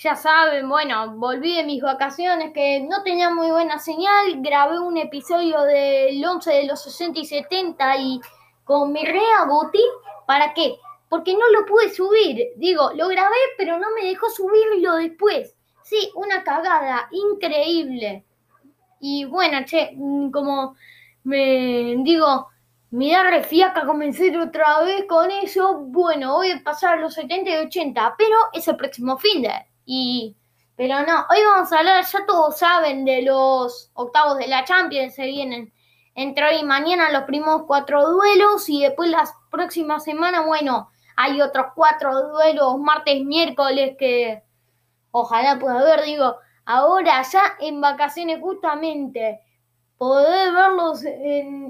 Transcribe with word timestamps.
ya 0.00 0.16
saben, 0.16 0.66
bueno, 0.66 1.14
volví 1.16 1.56
de 1.56 1.64
mis 1.64 1.82
vacaciones 1.82 2.52
que 2.54 2.80
no 2.80 3.02
tenía 3.02 3.28
muy 3.28 3.50
buena 3.50 3.78
señal, 3.78 4.40
grabé 4.40 4.78
un 4.78 4.96
episodio 4.96 5.60
del 5.62 6.24
11 6.24 6.50
de 6.50 6.66
los 6.66 6.82
60 6.82 7.20
y 7.20 7.26
70 7.26 7.96
y 7.98 8.20
con 8.64 8.92
mi 8.92 9.04
rea 9.04 9.44
Boti, 9.46 9.82
¿para 10.26 10.54
qué? 10.54 10.78
Porque 11.10 11.34
no 11.34 11.46
lo 11.50 11.66
pude 11.66 11.90
subir, 11.92 12.48
digo, 12.56 12.92
lo 12.94 13.08
grabé 13.08 13.36
pero 13.58 13.78
no 13.78 13.88
me 13.94 14.08
dejó 14.08 14.30
subirlo 14.30 14.94
después. 14.94 15.54
Sí, 15.82 16.10
una 16.14 16.44
cagada, 16.44 17.08
increíble. 17.10 18.24
Y 19.00 19.26
bueno, 19.26 19.66
che, 19.66 19.90
mm, 19.94 20.30
como 20.30 20.76
me 21.24 21.96
digo, 21.98 22.48
me 22.90 23.12
da 23.12 23.24
refiaca 23.24 23.84
comenzar 23.84 24.34
otra 24.38 24.82
vez 24.82 25.04
con 25.06 25.30
eso. 25.30 25.80
Bueno, 25.80 26.34
voy 26.34 26.52
a 26.52 26.62
pasar 26.62 26.98
a 26.98 27.00
los 27.00 27.14
70 27.14 27.50
y 27.50 27.66
80, 27.66 28.14
pero 28.16 28.36
es 28.52 28.66
el 28.68 28.76
próximo 28.76 29.18
fin 29.18 29.42
de. 29.42 29.69
Y, 29.92 30.36
pero 30.76 31.00
no, 31.04 31.26
hoy 31.28 31.38
vamos 31.44 31.72
a 31.72 31.80
hablar, 31.80 32.04
ya 32.04 32.24
todos 32.24 32.56
saben, 32.56 33.04
de 33.04 33.22
los 33.22 33.90
octavos 33.94 34.38
de 34.38 34.46
la 34.46 34.64
Champions. 34.64 35.16
Se 35.16 35.26
vienen 35.26 35.72
entre 36.14 36.46
hoy 36.46 36.60
y 36.60 36.64
mañana 36.64 37.10
los 37.10 37.24
primeros 37.24 37.64
cuatro 37.66 38.08
duelos 38.08 38.68
y 38.68 38.82
después 38.82 39.10
las 39.10 39.34
próximas 39.50 40.04
semanas, 40.04 40.46
bueno, 40.46 40.90
hay 41.16 41.42
otros 41.42 41.72
cuatro 41.74 42.28
duelos 42.28 42.78
martes, 42.78 43.24
miércoles 43.24 43.96
que 43.98 44.44
ojalá 45.10 45.58
pueda 45.58 45.82
ver, 45.82 46.04
digo, 46.04 46.36
ahora 46.66 47.22
ya 47.22 47.42
en 47.58 47.80
vacaciones 47.80 48.40
justamente 48.40 49.40
poder 49.98 50.52
verlos 50.52 51.02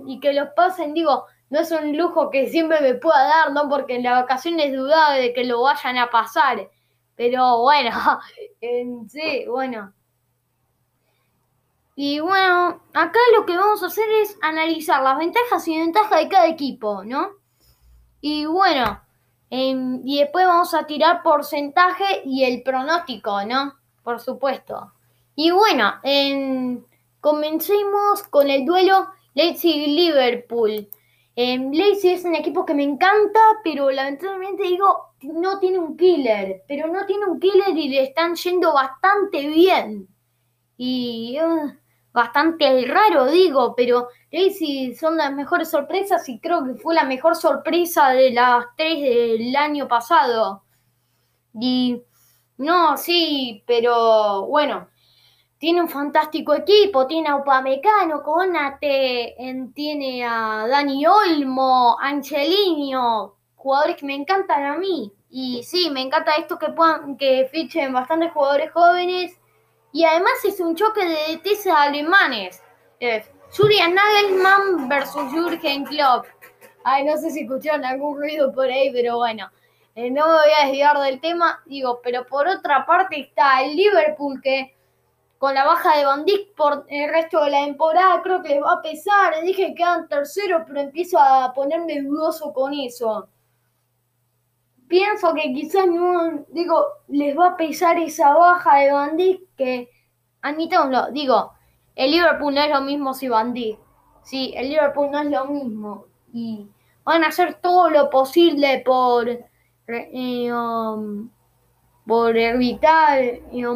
y 0.07 0.21
que 0.21 0.35
los 0.35 0.51
pasen, 0.55 0.93
digo, 0.93 1.25
no 1.49 1.61
es 1.61 1.73
un 1.73 1.97
lujo 1.97 2.29
que 2.29 2.51
siempre 2.51 2.83
me 2.83 2.93
pueda 2.93 3.25
dar, 3.25 3.53
¿no? 3.53 3.71
Porque 3.71 3.97
en 3.97 4.03
la 4.03 4.13
vacación 4.13 4.61
es 4.61 4.77
dudable 4.77 5.23
de 5.23 5.33
que 5.33 5.45
lo 5.45 5.63
vayan 5.63 5.97
a 5.97 6.11
pasar. 6.11 6.69
Pero 7.21 7.61
bueno, 7.61 7.91
sí, 9.09 9.45
bueno. 9.47 9.93
Y 11.95 12.19
bueno, 12.19 12.81
acá 12.95 13.19
lo 13.37 13.45
que 13.45 13.59
vamos 13.59 13.83
a 13.83 13.89
hacer 13.89 14.09
es 14.23 14.39
analizar 14.41 15.03
las 15.03 15.19
ventajas 15.19 15.69
y 15.69 15.77
desventajas 15.77 16.19
de 16.19 16.29
cada 16.31 16.47
equipo, 16.47 17.05
¿no? 17.05 17.33
Y 18.23 18.47
bueno, 18.47 19.03
em, 19.51 20.01
y 20.03 20.21
después 20.21 20.47
vamos 20.47 20.73
a 20.73 20.87
tirar 20.87 21.23
porcentaje 21.23 22.23
y 22.25 22.45
el 22.45 22.63
pronóstico, 22.63 23.45
¿no? 23.45 23.75
Por 24.03 24.19
supuesto. 24.19 24.95
Y 25.35 25.51
bueno, 25.51 25.97
en 26.03 26.87
Comencemos 27.21 28.23
con 28.31 28.49
el 28.49 28.65
duelo 28.65 29.09
Leipzig-Liverpool. 29.35 30.89
Eh, 31.37 31.59
Leipzig 31.59 32.13
es 32.15 32.25
un 32.25 32.35
equipo 32.35 32.65
que 32.65 32.73
me 32.73 32.83
encanta, 32.83 33.41
pero 33.63 33.91
lamentablemente 33.91 34.63
digo, 34.63 35.10
no 35.23 35.59
tiene 35.59 35.79
un 35.79 35.97
killer. 35.97 36.63
Pero 36.67 36.89
no 36.89 37.07
tiene 37.07 37.27
un 37.27 37.41
killer 37.41 37.77
y 37.77 37.89
le 37.89 38.05
están 38.05 38.35
yendo 38.35 38.73
bastante 38.73 39.49
bien. 39.49 40.09
Y 40.77 41.39
bastante 42.13 42.85
raro, 42.87 43.27
digo, 43.27 43.75
pero 43.77 44.09
Leipzig 44.31 44.99
son 44.99 45.17
las 45.17 45.33
mejores 45.33 45.71
sorpresas 45.71 46.29
y 46.29 46.41
creo 46.41 46.65
que 46.65 46.75
fue 46.75 46.95
la 46.95 47.05
mejor 47.05 47.37
sorpresa 47.37 48.11
de 48.11 48.33
las 48.33 48.65
tres 48.77 49.01
del 49.01 49.55
año 49.57 49.87
pasado. 49.87 50.65
Y 51.55 52.03
no, 52.59 52.97
sí, 52.97 53.63
pero 53.67 54.47
bueno, 54.47 54.89
tiene 55.59 55.83
un 55.83 55.89
fantástico 55.89 56.55
equipo, 56.55 57.07
tiene 57.07 57.29
a 57.29 57.37
Upamecano, 57.37 58.23
Conate, 58.23 59.37
tiene 59.75 60.25
a 60.25 60.67
Dani 60.69 61.07
Olmo, 61.07 61.97
Angelino, 62.01 63.40
jugadores 63.61 63.97
que 63.97 64.07
me 64.07 64.15
encantan 64.15 64.65
a 64.65 64.79
mí. 64.79 65.13
Y 65.29 65.63
sí, 65.63 65.91
me 65.91 66.01
encanta 66.01 66.35
esto 66.37 66.59
que 66.59 66.71
puedan, 66.71 67.17
que 67.17 67.49
fichen 67.53 67.93
bastantes 67.93 68.33
jugadores 68.33 68.73
jóvenes. 68.73 69.39
Y 69.93 70.05
además 70.05 70.33
es 70.45 70.61
un 70.61 70.75
choque 70.75 71.05
de 71.05 71.37
DTs 71.37 71.67
alemanes. 71.67 72.63
Es 72.99 73.31
Julian 73.57 73.95
Nagelmann 73.95 74.89
versus 74.89 75.31
Jürgen 75.31 75.85
Klopp. 75.85 76.27
Ay, 76.85 77.05
no 77.05 77.17
sé 77.19 77.31
si 77.31 77.41
escucharon 77.41 77.85
algún 77.85 78.19
ruido 78.19 78.53
por 78.53 78.67
ahí, 78.67 78.91
pero 78.93 79.19
bueno. 79.19 79.51
Eh, 79.95 80.11
no 80.11 80.27
me 80.27 80.35
voy 80.35 80.53
a 80.59 80.67
desviar 80.67 80.99
del 80.99 81.21
tema. 81.21 81.63
Digo, 81.67 82.01
pero 82.03 82.27
por 82.27 82.49
otra 82.49 82.87
parte 82.87 83.21
está 83.21 83.63
el 83.63 83.77
Liverpool 83.77 84.41
que 84.41 84.75
con 85.39 85.55
la 85.55 85.65
baja 85.65 85.97
de 85.97 86.05
Van 86.05 86.25
Dijk 86.25 86.55
por 86.55 86.87
el 86.89 87.11
resto 87.11 87.43
de 87.45 87.51
la 87.51 87.65
temporada, 87.65 88.21
creo 88.23 88.43
que 88.43 88.51
les 88.51 88.63
va 88.63 88.75
a 88.75 88.83
pesar. 88.83 89.43
Dije 89.43 89.69
que 89.69 89.75
quedan 89.75 90.09
terceros, 90.09 90.63
pero 90.67 90.81
empiezo 90.81 91.19
a 91.19 91.53
ponerme 91.55 92.01
dudoso 92.03 92.53
con 92.53 92.73
eso. 92.75 93.29
Pienso 94.91 95.33
que 95.35 95.53
quizás 95.55 95.87
no, 95.87 96.45
digo, 96.49 96.85
les 97.07 97.39
va 97.39 97.51
a 97.51 97.57
pesar 97.57 97.97
esa 97.97 98.35
baja 98.35 98.79
de 98.79 98.91
Van 98.91 99.17
que, 99.57 99.89
admitámoslo, 100.43 101.13
digo, 101.13 101.53
el 101.95 102.11
Liverpool 102.11 102.53
no 102.53 102.61
es 102.61 102.71
lo 102.71 102.81
mismo 102.81 103.15
si 103.15 103.29
Van. 103.29 103.55
Sí, 104.25 104.53
el 104.57 104.69
Liverpool 104.69 105.13
no 105.13 105.21
es 105.21 105.31
lo 105.31 105.45
mismo. 105.45 106.07
Y 106.33 106.67
van 107.05 107.23
a 107.23 107.29
hacer 107.29 107.61
todo 107.63 107.89
lo 107.89 108.11
posible 108.11 108.83
por... 108.85 109.29
Eh, 109.29 110.53
um, 110.53 111.31
por 112.05 112.37
evitar, 112.37 113.21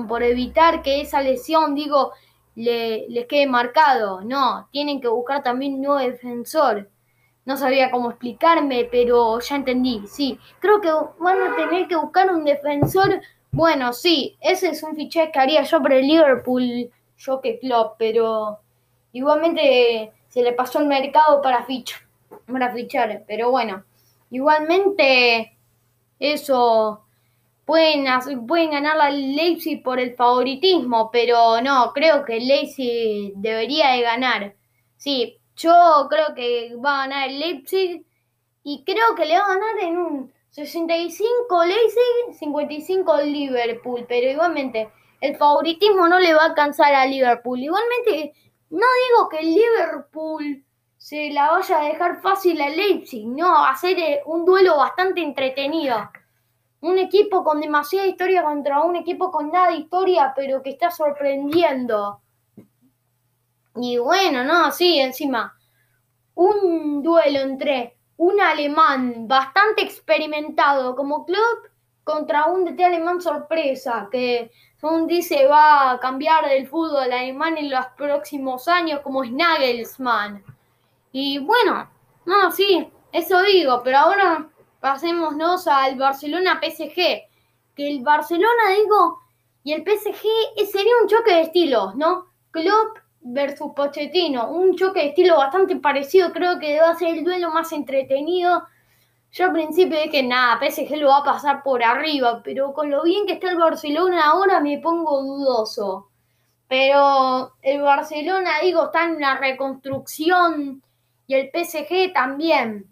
por 0.08 0.24
evitar 0.24 0.82
que 0.82 1.00
esa 1.00 1.20
lesión, 1.20 1.76
digo, 1.76 2.10
le, 2.56 3.08
les 3.08 3.26
quede 3.26 3.46
marcado. 3.46 4.22
No, 4.22 4.66
tienen 4.72 5.00
que 5.00 5.06
buscar 5.06 5.44
también 5.44 5.74
un 5.74 5.82
nuevo 5.82 5.98
defensor. 6.00 6.90
No 7.44 7.56
sabía 7.56 7.90
cómo 7.90 8.10
explicarme, 8.10 8.88
pero 8.90 9.38
ya 9.40 9.56
entendí. 9.56 10.02
Sí, 10.06 10.38
creo 10.60 10.80
que 10.80 10.90
van 11.18 11.42
a 11.42 11.56
tener 11.56 11.88
que 11.88 11.96
buscar 11.96 12.30
un 12.30 12.44
defensor. 12.44 13.20
Bueno, 13.52 13.92
sí, 13.92 14.36
ese 14.40 14.70
es 14.70 14.82
un 14.82 14.96
fichaje 14.96 15.30
que 15.30 15.38
haría 15.38 15.62
yo 15.62 15.82
para 15.82 15.96
el 15.96 16.06
Liverpool, 16.06 16.90
yo 17.16 17.40
que 17.40 17.58
club, 17.58 17.92
pero 17.98 18.58
igualmente 19.12 20.12
se 20.28 20.42
le 20.42 20.52
pasó 20.52 20.80
el 20.80 20.86
mercado 20.86 21.40
para 21.42 21.64
fichar, 21.64 22.00
para 22.50 22.72
fichar. 22.72 23.24
Pero 23.26 23.50
bueno, 23.50 23.84
igualmente 24.30 25.56
eso 26.18 27.04
pueden, 27.64 28.06
pueden 28.46 28.70
ganar 28.70 28.96
la 28.96 29.10
Leipzig 29.10 29.82
por 29.82 30.00
el 30.00 30.14
favoritismo, 30.14 31.10
pero 31.12 31.60
no, 31.60 31.92
creo 31.92 32.24
que 32.24 32.38
el 32.38 32.48
Leipzig 32.48 33.32
debería 33.36 33.90
de 33.90 34.02
ganar. 34.02 34.54
Sí, 34.96 35.38
yo 35.56 36.06
creo 36.08 36.34
que 36.34 36.74
va 36.76 36.94
a 36.94 37.06
ganar 37.06 37.28
el 37.28 37.38
Leipzig 37.38 38.04
y 38.62 38.84
creo 38.84 39.14
que 39.14 39.24
le 39.24 39.38
va 39.38 39.44
a 39.44 39.54
ganar 39.54 39.78
en 39.80 39.98
un 39.98 40.32
65 40.50 41.64
Leipzig, 41.64 42.38
55 42.38 43.22
Liverpool, 43.22 44.04
pero 44.08 44.30
igualmente 44.30 44.90
el 45.20 45.36
favoritismo 45.36 46.08
no 46.08 46.18
le 46.18 46.34
va 46.34 46.42
a 46.42 46.46
alcanzar 46.46 46.94
a 46.94 47.06
Liverpool. 47.06 47.60
Igualmente, 47.60 48.34
no 48.70 48.86
digo 49.08 49.28
que 49.28 49.38
el 49.38 49.54
Liverpool 49.54 50.64
se 50.96 51.30
la 51.30 51.50
vaya 51.50 51.80
a 51.80 51.84
dejar 51.84 52.22
fácil 52.22 52.60
a 52.60 52.68
Leipzig, 52.68 53.26
no, 53.26 53.52
va 53.52 53.70
a 53.70 53.76
ser 53.76 53.98
eh, 53.98 54.22
un 54.26 54.44
duelo 54.44 54.76
bastante 54.76 55.22
entretenido 55.22 55.96
un 56.84 56.98
equipo 56.98 57.42
con 57.42 57.60
demasiada 57.60 58.06
historia 58.06 58.42
contra 58.42 58.82
un 58.82 58.94
equipo 58.96 59.30
con 59.30 59.50
nada 59.50 59.68
de 59.68 59.78
historia, 59.78 60.34
pero 60.36 60.62
que 60.62 60.70
está 60.70 60.90
sorprendiendo. 60.90 62.20
Y 63.76 63.98
bueno, 63.98 64.44
no, 64.44 64.70
sí, 64.70 64.98
encima, 64.98 65.56
un 66.34 67.02
duelo 67.02 67.40
entre 67.40 67.96
un 68.16 68.40
alemán 68.40 69.26
bastante 69.26 69.82
experimentado 69.82 70.94
como 70.94 71.24
club 71.24 71.70
contra 72.04 72.46
un 72.46 72.64
DT 72.64 72.84
alemán 72.84 73.20
sorpresa, 73.20 74.08
que 74.12 74.52
según 74.76 75.06
dice 75.06 75.46
va 75.46 75.92
a 75.92 76.00
cambiar 76.00 76.46
el 76.52 76.68
fútbol 76.68 77.10
alemán 77.10 77.56
en 77.56 77.70
los 77.70 77.86
próximos 77.96 78.68
años 78.68 79.00
como 79.00 79.24
es. 79.24 79.98
Y 81.12 81.38
bueno, 81.38 81.90
no, 82.26 82.52
sí, 82.52 82.88
eso 83.10 83.42
digo, 83.42 83.80
pero 83.82 83.98
ahora 83.98 84.48
pasémonos 84.80 85.66
al 85.66 85.96
Barcelona 85.96 86.60
PSG, 86.62 86.94
que 87.74 87.88
el 87.88 88.02
Barcelona, 88.02 88.70
digo, 88.76 89.20
y 89.62 89.72
el 89.72 89.82
PSG 89.82 90.26
sería 90.70 90.92
un 91.02 91.08
choque 91.08 91.32
de 91.32 91.40
estilos, 91.42 91.94
¿no? 91.96 92.26
Klopp 92.50 92.98
versus 93.24 93.72
Pochettino, 93.74 94.50
un 94.50 94.76
choque 94.76 95.00
de 95.00 95.06
estilo 95.08 95.38
bastante 95.38 95.76
parecido, 95.76 96.30
creo 96.32 96.58
que 96.58 96.78
va 96.78 96.90
a 96.90 96.98
ser 96.98 97.16
el 97.16 97.24
duelo 97.24 97.50
más 97.50 97.72
entretenido. 97.72 98.64
Yo 99.32 99.46
al 99.46 99.52
principio 99.52 99.98
dije, 100.00 100.22
nada, 100.22 100.60
PSG 100.60 100.96
lo 100.98 101.08
va 101.08 101.18
a 101.18 101.24
pasar 101.24 101.62
por 101.62 101.82
arriba, 101.82 102.42
pero 102.44 102.72
con 102.74 102.90
lo 102.90 103.02
bien 103.02 103.26
que 103.26 103.32
está 103.32 103.50
el 103.50 103.58
Barcelona 103.58 104.26
ahora 104.26 104.60
me 104.60 104.78
pongo 104.78 105.22
dudoso. 105.22 106.10
Pero 106.68 107.54
el 107.62 107.80
Barcelona, 107.80 108.60
digo, 108.62 108.84
está 108.84 109.04
en 109.04 109.16
una 109.16 109.38
reconstrucción 109.38 110.82
y 111.26 111.34
el 111.34 111.50
PSG 111.50 112.12
también 112.12 112.86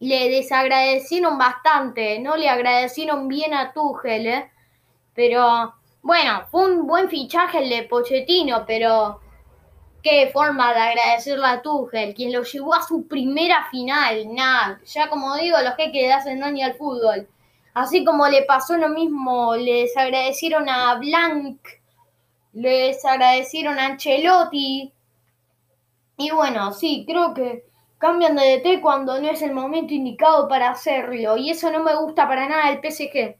le 0.00 0.28
desagradecieron 0.28 1.38
bastante, 1.38 2.18
no 2.18 2.36
le 2.36 2.48
agradecieron 2.48 3.28
bien 3.28 3.54
a 3.54 3.72
Tuchel, 3.72 4.26
¿eh? 4.26 4.50
pero 5.14 5.74
bueno, 6.02 6.42
fue 6.50 6.66
un 6.66 6.86
buen 6.86 7.08
fichaje 7.08 7.60
el 7.62 7.70
de 7.70 7.84
Pochettino, 7.84 8.64
pero 8.66 9.21
qué 10.02 10.30
forma 10.32 10.72
de 10.74 10.80
agradecerle 10.80 11.46
a 11.46 11.62
Tuchel, 11.62 12.14
quien 12.14 12.32
lo 12.32 12.42
llevó 12.42 12.74
a 12.74 12.82
su 12.82 13.06
primera 13.06 13.66
final, 13.70 14.34
nada, 14.34 14.80
ya 14.84 15.08
como 15.08 15.36
digo, 15.36 15.56
los 15.60 15.74
que 15.74 16.12
hacen 16.12 16.40
daño 16.40 16.66
al 16.66 16.74
fútbol. 16.74 17.28
Así 17.74 18.04
como 18.04 18.28
le 18.28 18.42
pasó 18.42 18.76
lo 18.76 18.90
mismo, 18.90 19.56
les 19.56 19.96
agradecieron 19.96 20.68
a 20.68 20.94
Blanc, 20.96 21.58
les 22.52 23.04
agradecieron 23.04 23.78
a 23.78 23.86
Ancelotti. 23.86 24.92
Y 26.18 26.30
bueno, 26.30 26.72
sí, 26.72 27.04
creo 27.06 27.32
que 27.32 27.64
cambian 27.98 28.36
de 28.36 28.58
DT 28.58 28.80
cuando 28.82 29.18
no 29.20 29.30
es 29.30 29.40
el 29.42 29.52
momento 29.54 29.94
indicado 29.94 30.48
para 30.48 30.70
hacerlo. 30.70 31.36
Y 31.38 31.50
eso 31.50 31.70
no 31.70 31.82
me 31.82 31.94
gusta 31.94 32.28
para 32.28 32.48
nada 32.48 32.70
del 32.70 32.80
PSG. 32.80 33.36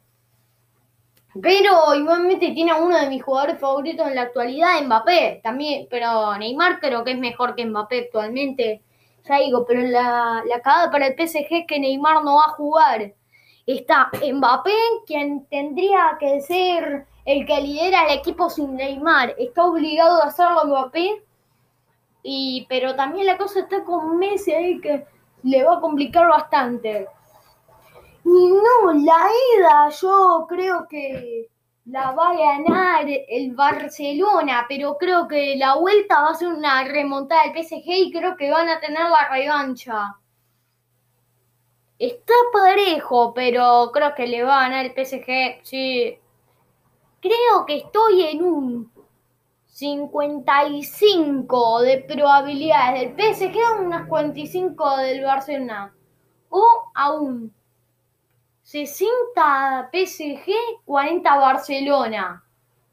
Pero 1.40 1.94
igualmente 1.94 2.50
tiene 2.50 2.72
a 2.72 2.76
uno 2.76 2.98
de 2.98 3.08
mis 3.08 3.22
jugadores 3.22 3.58
favoritos 3.58 4.06
en 4.06 4.14
la 4.16 4.22
actualidad, 4.22 4.82
Mbappé. 4.84 5.40
También, 5.42 5.86
pero 5.90 6.36
Neymar 6.36 6.78
creo 6.80 7.04
que 7.04 7.12
es 7.12 7.18
mejor 7.18 7.54
que 7.54 7.64
Mbappé 7.64 8.00
actualmente. 8.00 8.82
Ya 9.24 9.38
digo, 9.38 9.64
pero 9.66 9.80
la, 9.82 10.42
la 10.46 10.60
cagada 10.60 10.90
para 10.90 11.06
el 11.06 11.14
PSG 11.14 11.46
es 11.50 11.66
que 11.66 11.80
Neymar 11.80 12.22
no 12.22 12.36
va 12.36 12.44
a 12.46 12.50
jugar. 12.50 13.14
Está 13.66 14.10
Mbappé, 14.12 14.74
quien 15.06 15.46
tendría 15.46 16.16
que 16.20 16.40
ser 16.40 17.06
el 17.24 17.46
que 17.46 17.60
lidera 17.62 18.06
el 18.06 18.18
equipo 18.18 18.50
sin 18.50 18.76
Neymar. 18.76 19.34
Está 19.38 19.64
obligado 19.64 20.22
a 20.22 20.26
hacerlo 20.26 20.64
Mbappé. 20.66 21.22
Y, 22.22 22.66
pero 22.68 22.94
también 22.94 23.26
la 23.26 23.38
cosa 23.38 23.60
está 23.60 23.82
con 23.84 24.18
Messi 24.18 24.52
ahí 24.52 24.80
que 24.80 25.06
le 25.42 25.64
va 25.64 25.76
a 25.76 25.80
complicar 25.80 26.28
bastante. 26.28 27.08
No, 28.24 28.92
la 28.92 29.28
ida 29.56 29.88
yo 29.90 30.46
creo 30.48 30.86
que 30.88 31.48
la 31.86 32.12
va 32.12 32.30
a 32.30 32.36
ganar 32.36 33.04
el 33.06 33.54
Barcelona, 33.54 34.66
pero 34.68 34.96
creo 34.96 35.26
que 35.26 35.56
la 35.56 35.74
vuelta 35.76 36.22
va 36.22 36.30
a 36.30 36.34
ser 36.34 36.48
una 36.48 36.84
remontada 36.84 37.42
del 37.44 37.64
PSG 37.64 37.84
y 37.86 38.12
creo 38.12 38.36
que 38.36 38.50
van 38.50 38.68
a 38.68 38.80
tener 38.80 39.08
la 39.08 39.28
revancha. 39.28 40.16
Está 41.98 42.34
parejo, 42.52 43.32
pero 43.34 43.90
creo 43.92 44.14
que 44.14 44.26
le 44.26 44.42
va 44.42 44.58
a 44.58 44.62
ganar 44.68 44.86
el 44.86 44.92
PSG, 44.92 45.60
sí. 45.64 46.18
Creo 47.20 47.66
que 47.66 47.76
estoy 47.78 48.22
en 48.22 48.42
un 48.42 48.92
55 49.66 51.80
de 51.82 51.98
probabilidades 51.98 53.16
del 53.16 53.34
PSG, 53.34 53.56
unas 53.80 54.08
45 54.08 54.96
del 54.98 55.24
Barcelona. 55.24 55.94
O 56.50 56.64
aún 56.94 57.52
60 58.72 59.90
PSG, 59.92 60.50
40 60.86 61.36
Barcelona. 61.36 62.42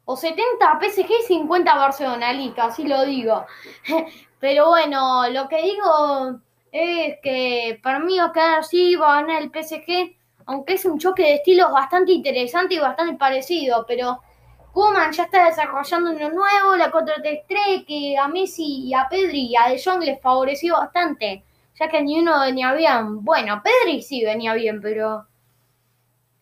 O 0.04 0.14
70 0.14 0.78
PSG, 0.78 1.10
50 1.26 1.74
Barcelona, 1.74 2.34
listo, 2.34 2.60
así 2.60 2.86
lo 2.86 3.06
digo. 3.06 3.46
Pero 4.40 4.68
bueno, 4.68 5.30
lo 5.30 5.48
que 5.48 5.62
digo 5.62 6.38
es 6.70 7.16
que 7.22 7.80
para 7.82 7.98
mí 7.98 8.18
va 8.18 8.26
a 8.26 8.32
quedar 8.32 8.58
así, 8.58 8.94
va 8.94 9.20
a 9.20 9.22
ganar 9.22 9.42
el 9.42 9.50
PSG, 9.50 10.16
aunque 10.44 10.74
es 10.74 10.84
un 10.84 10.98
choque 10.98 11.22
de 11.22 11.34
estilos 11.36 11.72
bastante 11.72 12.12
interesante 12.12 12.74
y 12.74 12.78
bastante 12.78 13.16
parecido, 13.16 13.86
pero 13.88 14.20
Kuman 14.72 15.12
ya 15.12 15.24
está 15.24 15.46
desarrollando 15.46 16.10
uno 16.10 16.28
nuevo, 16.28 16.76
la 16.76 16.90
4-3-3, 16.92 17.86
que 17.86 18.18
a 18.18 18.28
Messi 18.28 18.86
y 18.86 18.94
a 18.94 19.08
Pedri 19.08 19.46
y 19.46 19.56
a 19.56 19.68
De 19.68 19.80
Jong 19.82 20.02
les 20.02 20.20
favoreció 20.20 20.74
bastante, 20.74 21.42
ya 21.78 21.88
que 21.88 22.02
ni 22.02 22.20
uno 22.20 22.40
venía 22.40 22.74
bien. 22.74 23.24
Bueno, 23.24 23.62
Pedri 23.62 24.02
sí 24.02 24.24
venía 24.24 24.54
bien, 24.54 24.80
pero 24.80 25.29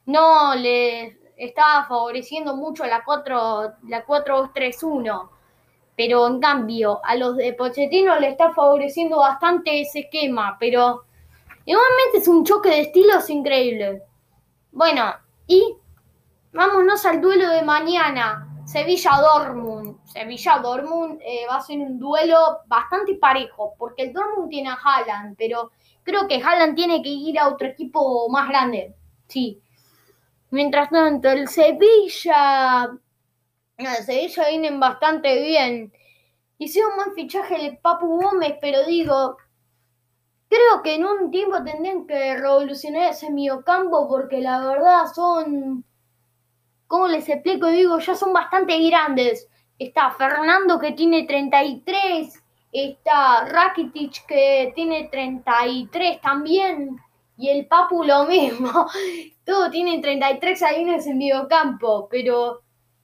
no 0.09 0.55
le 0.55 1.19
estaba 1.37 1.85
favoreciendo 1.85 2.57
mucho 2.57 2.85
la 2.87 3.05
4 3.05 3.75
la 3.89 4.07
4-2-3-1. 4.07 5.29
Pero 5.97 6.27
en 6.27 6.41
cambio, 6.41 7.01
a 7.05 7.15
los 7.15 7.37
de 7.37 7.53
Pochettino 7.53 8.19
le 8.19 8.31
está 8.31 8.53
favoreciendo 8.53 9.19
bastante 9.19 9.83
ese 9.83 10.01
esquema, 10.01 10.57
pero 10.59 11.05
igualmente 11.67 12.19
es 12.19 12.29
un 12.29 12.45
choque 12.45 12.71
de 12.71 12.81
estilos 12.83 13.29
increíble. 13.29 14.03
Bueno, 14.73 15.13
y 15.47 15.77
vámonos 16.53 17.05
al 17.05 17.21
duelo 17.21 17.51
de 17.51 17.63
mañana. 17.63 18.49
Sevilla-Dortmund. 18.65 19.99
Sevilla-Dortmund 20.07 21.21
eh, 21.21 21.47
va 21.51 21.57
a 21.57 21.61
ser 21.61 21.79
un 21.79 21.99
duelo 21.99 22.61
bastante 22.67 23.15
parejo, 23.17 23.75
porque 23.79 24.05
el 24.05 24.13
Dortmund 24.15 24.49
tiene 24.49 24.71
a 24.71 24.79
Haaland, 24.83 25.37
pero 25.37 25.73
creo 26.03 26.27
que 26.29 26.43
Haaland 26.43 26.77
tiene 26.77 27.03
que 27.03 27.11
ir 27.11 27.39
a 27.39 27.49
otro 27.49 27.67
equipo 27.67 28.29
más 28.31 28.49
grande. 28.49 28.95
Sí, 29.27 29.61
Mientras 30.51 30.91
tanto, 30.91 31.29
el 31.29 31.49
Sevilla. 31.49 32.91
El 33.77 34.05
Sevilla 34.05 34.49
vienen 34.49 34.81
bastante 34.81 35.41
bien. 35.43 35.93
Hicieron 36.59 36.97
buen 36.97 37.15
fichaje 37.15 37.67
el 37.67 37.79
Papu 37.79 38.21
Gómez, 38.21 38.55
pero 38.61 38.85
digo. 38.87 39.37
Creo 40.49 40.83
que 40.83 40.95
en 40.95 41.05
un 41.05 41.31
tiempo 41.31 41.63
tendrían 41.63 42.07
que 42.07 42.37
revolucionar 42.37 43.11
ese 43.11 43.31
mediocampo 43.31 44.09
porque 44.09 44.41
la 44.41 44.61
verdad 44.67 45.07
son. 45.15 45.85
¿Cómo 46.87 47.07
les 47.07 47.29
explico? 47.29 47.67
Digo, 47.67 47.99
ya 47.99 48.15
son 48.15 48.33
bastante 48.33 48.79
grandes. 48.89 49.47
Está 49.79 50.11
Fernando 50.11 50.79
que 50.79 50.93
tiene 50.93 51.25
33. 51.25 52.43
Está 52.73 53.45
Rakitic 53.45 54.27
que 54.27 54.73
tiene 54.75 55.09
33 55.11 56.21
también. 56.23 56.99
Y 57.39 57.49
el 57.51 57.67
Papu 57.67 58.03
lo 58.03 58.25
mismo. 58.27 58.89
Todo 59.47 59.71
tiene 59.71 60.01
33 60.01 60.61
años 60.65 61.07
en 61.07 61.19
mediocampo. 61.19 62.09
Pero 62.11 62.63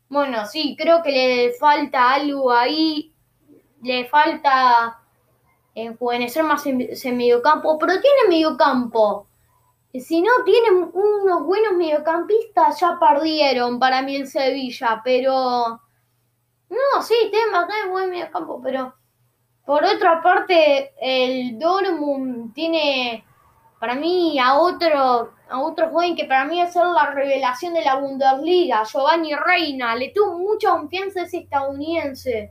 bueno, 0.09 0.45
sí, 0.47 0.77
creo 0.77 1.03
que 1.03 1.13
le 1.13 1.53
falta 1.53 2.13
algo 2.13 2.51
ahí. 2.51 3.15
Le 3.83 4.07
falta 4.07 5.01
enjuvenecer 5.73 6.43
más 6.43 6.67
ese 6.67 7.13
mediocampo. 7.13 7.79
Pero 7.79 7.93
tiene 8.01 8.29
mediocampo. 8.29 9.29
Si 9.93 10.21
no 10.21 10.33
tienen 10.45 10.91
unos 10.93 11.47
buenos 11.47 11.75
mediocampistas, 11.75 12.81
ya 12.81 12.99
perdieron 12.99 13.79
para 13.79 14.03
mí 14.03 14.17
el 14.17 14.27
Sevilla. 14.27 15.01
Pero. 15.05 15.81
No, 16.71 17.03
sí, 17.03 17.15
tiene 17.31 17.53
bastante 17.53 17.89
buen 17.89 18.11
mediocampo. 18.11 18.61
Pero. 18.61 18.95
Por 19.65 19.85
otra 19.85 20.21
parte, 20.21 20.93
el 21.01 21.59
Dortmund 21.59 22.53
tiene 22.53 23.25
para 23.85 23.97
mí 23.97 24.39
a 24.39 24.55
otro, 24.55 25.35
a 25.51 25.61
otro 25.61 25.91
joven 25.91 26.17
que 26.17 26.25
para 26.25 26.47
mí 26.47 26.59
va 26.59 26.65
a 26.65 26.95
la 26.95 27.11
revelación 27.11 27.75
de 27.75 27.85
la 27.85 27.97
Bundesliga, 27.97 28.83
Giovanni 28.83 29.35
Reina, 29.35 29.95
le 29.95 30.09
tuvo 30.09 30.39
mucha 30.39 30.71
confianza 30.71 31.25
ese 31.25 31.41
estadounidense. 31.41 32.51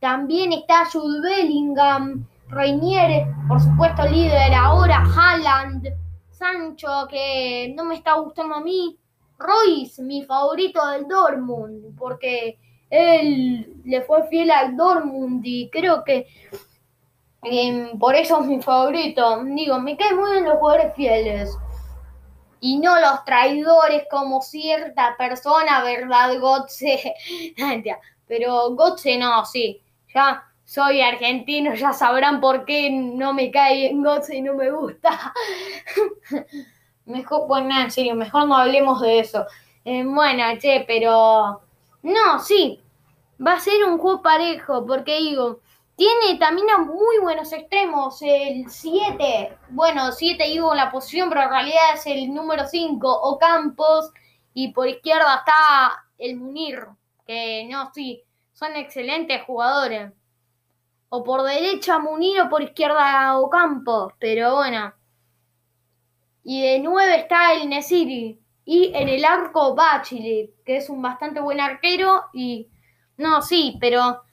También 0.00 0.52
está 0.52 0.84
Jude 0.84 1.22
Bellingham, 1.22 2.26
Reinier, 2.48 3.26
por 3.48 3.58
supuesto 3.58 4.06
líder 4.06 4.52
ahora, 4.52 5.02
Haaland, 5.16 5.94
Sancho, 6.30 7.08
que 7.08 7.72
no 7.74 7.84
me 7.84 7.94
está 7.94 8.12
gustando 8.16 8.56
a 8.56 8.60
mí, 8.60 8.98
Royce, 9.38 10.02
mi 10.02 10.24
favorito 10.24 10.86
del 10.88 11.08
Dortmund, 11.08 11.96
porque 11.96 12.58
él 12.90 13.80
le 13.82 14.02
fue 14.02 14.28
fiel 14.28 14.50
al 14.50 14.76
Dortmund 14.76 15.40
y 15.42 15.70
creo 15.70 16.04
que 16.04 16.26
por 17.98 18.14
eso 18.14 18.40
es 18.40 18.46
mi 18.46 18.60
favorito. 18.60 19.42
Digo, 19.44 19.78
me 19.78 19.96
caen 19.96 20.16
muy 20.16 20.32
bien 20.32 20.44
los 20.44 20.58
jugadores 20.58 20.94
fieles. 20.94 21.56
Y 22.60 22.78
no 22.78 22.98
los 22.98 23.24
traidores 23.24 24.04
como 24.10 24.42
cierta 24.42 25.14
persona, 25.16 25.82
¿verdad, 25.84 26.38
Gotze? 26.40 27.14
Pero 28.26 28.70
Gotze 28.74 29.18
no, 29.18 29.44
sí. 29.44 29.80
Ya 30.14 30.42
soy 30.64 31.00
argentino, 31.00 31.74
ya 31.74 31.92
sabrán 31.92 32.40
por 32.40 32.64
qué 32.64 32.90
no 32.90 33.32
me 33.32 33.50
cae 33.50 33.76
bien 33.76 34.02
Gotze 34.02 34.36
y 34.36 34.42
no 34.42 34.54
me 34.54 34.70
gusta. 34.70 35.32
mejor, 37.04 37.46
bueno, 37.46 37.80
en 37.80 37.90
serio, 37.90 38.14
mejor 38.14 38.48
no 38.48 38.56
hablemos 38.56 39.00
de 39.00 39.20
eso. 39.20 39.46
Eh, 39.84 40.04
bueno, 40.04 40.42
che, 40.58 40.84
pero... 40.86 41.62
No, 42.02 42.38
sí. 42.40 42.80
Va 43.44 43.54
a 43.54 43.60
ser 43.60 43.84
un 43.84 43.98
juego 43.98 44.22
parejo, 44.22 44.84
porque 44.86 45.18
digo, 45.18 45.60
tiene 45.96 46.38
también 46.38 46.68
a 46.70 46.78
muy 46.78 47.18
buenos 47.22 47.52
extremos. 47.52 48.20
El 48.20 48.70
7, 48.70 49.58
bueno, 49.70 50.12
7 50.12 50.44
digo 50.44 50.74
la 50.74 50.90
posición, 50.90 51.30
pero 51.30 51.42
en 51.42 51.50
realidad 51.50 51.94
es 51.94 52.06
el 52.06 52.32
número 52.34 52.66
5, 52.66 53.20
Ocampos. 53.22 54.12
Y 54.52 54.72
por 54.72 54.88
izquierda 54.88 55.36
está 55.36 56.06
el 56.18 56.36
Munir, 56.36 56.86
que 57.26 57.66
no, 57.70 57.90
sí, 57.94 58.22
son 58.52 58.76
excelentes 58.76 59.42
jugadores. 59.44 60.12
O 61.08 61.24
por 61.24 61.42
derecha 61.42 61.98
Munir 61.98 62.42
o 62.42 62.48
por 62.50 62.62
izquierda 62.62 63.38
Ocampos, 63.38 64.12
pero 64.18 64.56
bueno. 64.56 64.92
Y 66.44 66.62
de 66.62 66.78
9 66.78 67.16
está 67.16 67.54
el 67.54 67.68
Nesiri. 67.70 68.38
Y 68.66 68.92
en 68.94 69.08
el 69.08 69.24
arco 69.24 69.74
Bachile, 69.74 70.52
que 70.64 70.76
es 70.76 70.90
un 70.90 71.00
bastante 71.00 71.40
buen 71.40 71.60
arquero. 71.60 72.24
Y 72.34 72.68
no, 73.16 73.40
sí, 73.40 73.78
pero 73.80 74.25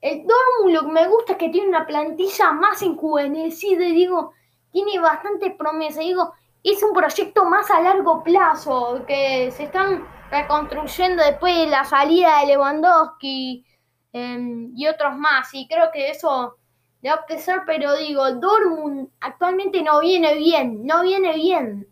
el 0.00 0.26
Dortmund 0.26 0.74
lo 0.74 0.80
que 0.86 0.92
me 0.92 1.08
gusta 1.08 1.32
es 1.32 1.38
que 1.38 1.50
tiene 1.50 1.68
una 1.68 1.86
plantilla 1.86 2.52
más 2.52 2.80
enjuvenecida 2.82 3.84
y 3.84 3.92
digo, 3.92 4.32
tiene 4.72 4.98
bastante 4.98 5.50
promesa. 5.50 6.00
Digo, 6.00 6.32
es 6.62 6.82
un 6.82 6.92
proyecto 6.92 7.44
más 7.44 7.70
a 7.70 7.80
largo 7.80 8.22
plazo 8.22 9.04
que 9.06 9.50
se 9.50 9.64
están 9.64 10.06
reconstruyendo 10.30 11.22
después 11.22 11.56
de 11.56 11.66
la 11.66 11.84
salida 11.84 12.40
de 12.40 12.46
Lewandowski 12.46 13.64
em, 14.12 14.72
y 14.74 14.86
otros 14.86 15.16
más. 15.16 15.52
Y 15.52 15.68
creo 15.68 15.90
que 15.92 16.10
eso 16.10 16.56
le 17.02 17.10
va 17.10 17.16
a 17.16 17.26
pesar, 17.26 17.64
pero 17.66 17.96
digo, 17.96 18.30
Dortmund 18.32 19.08
actualmente 19.20 19.82
no 19.82 20.00
viene 20.00 20.34
bien, 20.34 20.86
no 20.86 21.02
viene 21.02 21.34
bien. 21.34 21.86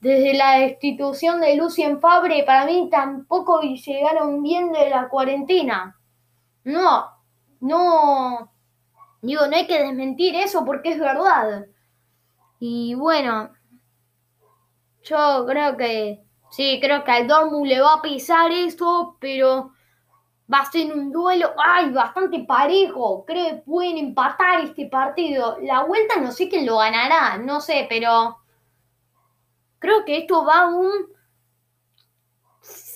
desde 0.00 0.34
la 0.34 0.58
destitución 0.58 1.40
de 1.40 1.54
Lucien 1.54 2.00
Fabre, 2.00 2.42
para 2.44 2.66
mí 2.66 2.88
tampoco 2.90 3.60
llegaron 3.60 4.42
bien 4.42 4.72
de 4.72 4.90
la 4.90 5.08
cuarentena. 5.08 5.96
No, 6.64 7.10
no, 7.60 8.52
digo, 9.20 9.46
no 9.46 9.56
hay 9.56 9.66
que 9.66 9.82
desmentir 9.82 10.34
eso 10.36 10.64
porque 10.64 10.90
es 10.90 11.00
verdad. 11.00 11.66
Y 12.58 12.94
bueno, 12.94 13.50
yo 15.02 15.44
creo 15.46 15.76
que, 15.76 16.24
sí, 16.50 16.78
creo 16.80 17.02
que 17.04 17.10
al 17.10 17.26
Dortmund 17.26 17.66
le 17.66 17.80
va 17.80 17.94
a 17.94 18.02
pisar 18.02 18.52
eso, 18.52 19.16
pero 19.20 19.72
va 20.52 20.60
a 20.60 20.70
ser 20.70 20.92
un 20.92 21.10
duelo, 21.10 21.52
ay, 21.56 21.90
bastante 21.90 22.44
parejo. 22.44 23.24
Creo 23.24 23.46
que 23.46 23.62
pueden 23.62 23.98
empatar 23.98 24.60
este 24.60 24.86
partido. 24.86 25.58
La 25.62 25.84
vuelta 25.84 26.20
no 26.20 26.30
sé 26.30 26.48
quién 26.48 26.66
lo 26.66 26.78
ganará, 26.78 27.38
no 27.38 27.60
sé, 27.60 27.86
pero 27.88 28.38
creo 29.78 30.04
que 30.04 30.18
esto 30.18 30.44
va 30.44 30.66
un... 30.66 31.11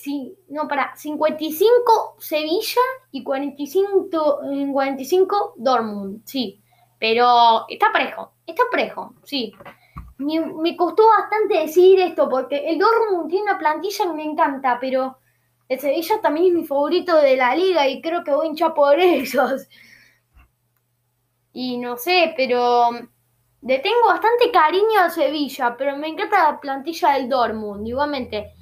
Sí, 0.06 0.38
no, 0.50 0.68
para 0.68 0.94
55 0.94 2.14
Sevilla 2.20 2.80
y 3.10 3.24
45, 3.24 4.38
45 4.72 5.54
Dortmund, 5.56 6.22
sí. 6.24 6.62
Pero 7.00 7.66
está 7.68 7.90
parejo, 7.92 8.34
está 8.46 8.62
parejo, 8.70 9.16
sí. 9.24 9.52
Me, 10.18 10.76
costó 10.76 11.08
bastante 11.08 11.58
decir 11.58 11.98
esto 11.98 12.28
porque 12.28 12.68
el 12.68 12.78
Dortmund 12.78 13.28
tiene 13.28 13.50
una 13.50 13.58
plantilla 13.58 14.04
que 14.04 14.12
me 14.12 14.22
encanta, 14.22 14.78
pero 14.80 15.18
el 15.68 15.80
Sevilla 15.80 16.20
también 16.22 16.46
es 16.46 16.52
mi 16.52 16.64
favorito 16.64 17.16
de 17.16 17.36
la 17.36 17.56
liga 17.56 17.88
y 17.88 18.00
creo 18.00 18.22
que 18.22 18.30
voy 18.30 18.56
a 18.62 18.74
por 18.74 19.00
esos. 19.00 19.66
Y 21.52 21.78
no 21.78 21.96
sé, 21.96 22.32
pero 22.36 22.90
le 23.62 23.78
tengo 23.80 24.06
bastante 24.06 24.52
cariño 24.52 25.00
al 25.00 25.10
Sevilla, 25.10 25.74
pero 25.76 25.96
me 25.96 26.06
encanta 26.06 26.52
la 26.52 26.60
plantilla 26.60 27.14
del 27.14 27.28
Dortmund, 27.28 27.88
igualmente. 27.88 28.52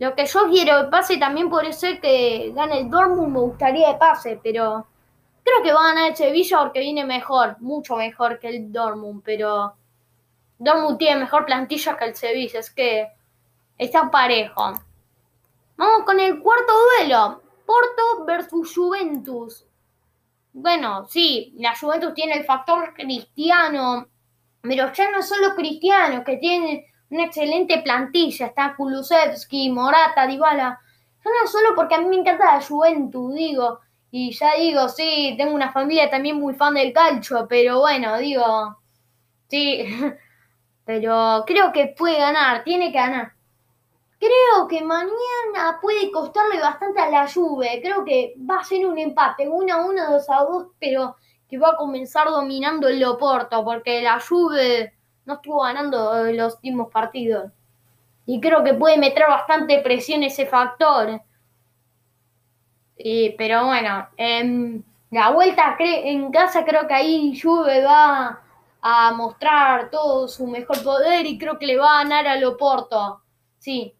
Lo 0.00 0.14
que 0.14 0.24
yo 0.24 0.48
quiero 0.48 0.80
que 0.80 0.90
pase 0.90 1.18
también 1.18 1.50
puede 1.50 1.74
ser 1.74 2.00
que 2.00 2.52
gane 2.54 2.80
el 2.80 2.90
Dortmund, 2.90 3.34
me 3.34 3.40
gustaría 3.40 3.92
que 3.92 3.98
pase, 3.98 4.40
pero 4.42 4.86
creo 5.44 5.62
que 5.62 5.74
va 5.74 5.80
a 5.80 5.88
ganar 5.88 6.08
el 6.08 6.16
Sevilla 6.16 6.60
porque 6.60 6.80
viene 6.80 7.04
mejor, 7.04 7.56
mucho 7.60 7.96
mejor 7.96 8.38
que 8.38 8.48
el 8.48 8.72
Dortmund, 8.72 9.22
pero 9.22 9.74
Dortmund 10.58 10.96
tiene 10.96 11.20
mejor 11.20 11.44
plantilla 11.44 11.98
que 11.98 12.06
el 12.06 12.16
Sevilla, 12.16 12.60
es 12.60 12.70
que 12.70 13.08
está 13.76 14.10
parejo. 14.10 14.72
Vamos 15.76 16.04
con 16.06 16.18
el 16.18 16.40
cuarto 16.40 16.72
duelo. 16.98 17.42
Porto 17.66 18.24
versus 18.24 18.74
Juventus. 18.74 19.66
Bueno, 20.54 21.06
sí, 21.08 21.54
la 21.58 21.76
Juventus 21.78 22.14
tiene 22.14 22.38
el 22.38 22.44
factor 22.44 22.94
cristiano, 22.94 24.08
pero 24.62 24.92
ya 24.94 25.10
no 25.10 25.22
solo 25.22 25.54
cristiano, 25.54 26.24
que 26.24 26.38
tiene 26.38 26.89
una 27.10 27.24
excelente 27.24 27.82
plantilla. 27.82 28.46
Está 28.46 28.74
Kulusevski, 28.76 29.70
Morata, 29.70 30.26
Dybala. 30.26 30.80
Ya 31.24 31.30
no 31.30 31.48
solo 31.48 31.74
porque 31.74 31.96
a 31.96 32.00
mí 32.00 32.06
me 32.06 32.16
encanta 32.16 32.56
la 32.56 32.62
Juventus, 32.62 33.34
digo. 33.34 33.80
Y 34.10 34.32
ya 34.32 34.54
digo, 34.54 34.88
sí, 34.88 35.34
tengo 35.36 35.54
una 35.54 35.70
familia 35.72 36.10
también 36.10 36.36
muy 36.36 36.54
fan 36.54 36.74
del 36.74 36.92
calcio, 36.92 37.46
pero 37.48 37.80
bueno, 37.80 38.18
digo, 38.18 38.76
sí, 39.48 39.84
pero 40.84 41.44
creo 41.46 41.72
que 41.72 41.94
puede 41.96 42.18
ganar, 42.18 42.64
tiene 42.64 42.90
que 42.90 42.98
ganar. 42.98 43.32
Creo 44.18 44.68
que 44.68 44.82
mañana 44.82 45.78
puede 45.80 46.10
costarle 46.10 46.60
bastante 46.60 47.00
a 47.00 47.08
la 47.08 47.28
Juve. 47.32 47.80
Creo 47.82 48.04
que 48.04 48.34
va 48.38 48.58
a 48.58 48.64
ser 48.64 48.84
un 48.86 48.98
empate, 48.98 49.48
1 49.48 49.74
a 49.74 49.86
1, 49.86 50.12
2 50.12 50.30
a 50.30 50.36
2, 50.44 50.66
pero 50.78 51.16
que 51.48 51.58
va 51.58 51.70
a 51.70 51.76
comenzar 51.76 52.28
dominando 52.28 52.88
el 52.88 53.00
Loporto, 53.00 53.64
porque 53.64 54.02
la 54.02 54.20
Juve 54.20 54.92
no 55.30 55.36
estuvo 55.36 55.62
ganando 55.62 56.24
los 56.24 56.56
últimos 56.56 56.90
partidos. 56.90 57.52
Y 58.26 58.40
creo 58.40 58.62
que 58.62 58.74
puede 58.74 58.98
meter 58.98 59.24
bastante 59.28 59.78
presión 59.80 60.22
ese 60.22 60.46
factor. 60.46 61.22
pero 63.38 63.66
bueno, 63.66 64.08
en 64.16 64.84
la 65.10 65.30
vuelta 65.30 65.76
en 65.78 66.30
casa 66.30 66.64
creo 66.64 66.86
que 66.86 66.94
ahí 66.94 67.40
Juve 67.40 67.84
va 67.84 68.42
a 68.82 69.12
mostrar 69.12 69.90
todo 69.90 70.28
su 70.28 70.46
mejor 70.46 70.82
poder 70.82 71.26
y 71.26 71.38
creo 71.38 71.58
que 71.58 71.66
le 71.66 71.76
va 71.76 72.00
a 72.00 72.02
ganar 72.02 72.26
a 72.26 72.36
Loporto. 72.36 73.22
Sí, 73.58 73.94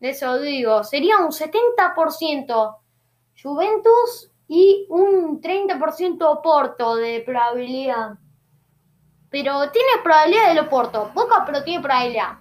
eso 0.00 0.38
digo, 0.38 0.84
sería 0.84 1.18
un 1.18 1.30
70% 1.30 2.76
Juventus 3.42 4.30
y 4.48 4.86
un 4.90 5.40
30% 5.40 6.22
Oporto 6.30 6.96
de 6.96 7.22
probabilidad. 7.24 8.18
Pero 9.34 9.68
tiene 9.72 9.88
probabilidad 10.04 10.54
de 10.54 10.60
Oporto, 10.60 11.10
poca 11.12 11.42
pero 11.44 11.64
tiene 11.64 11.82
probabilidad. 11.82 12.34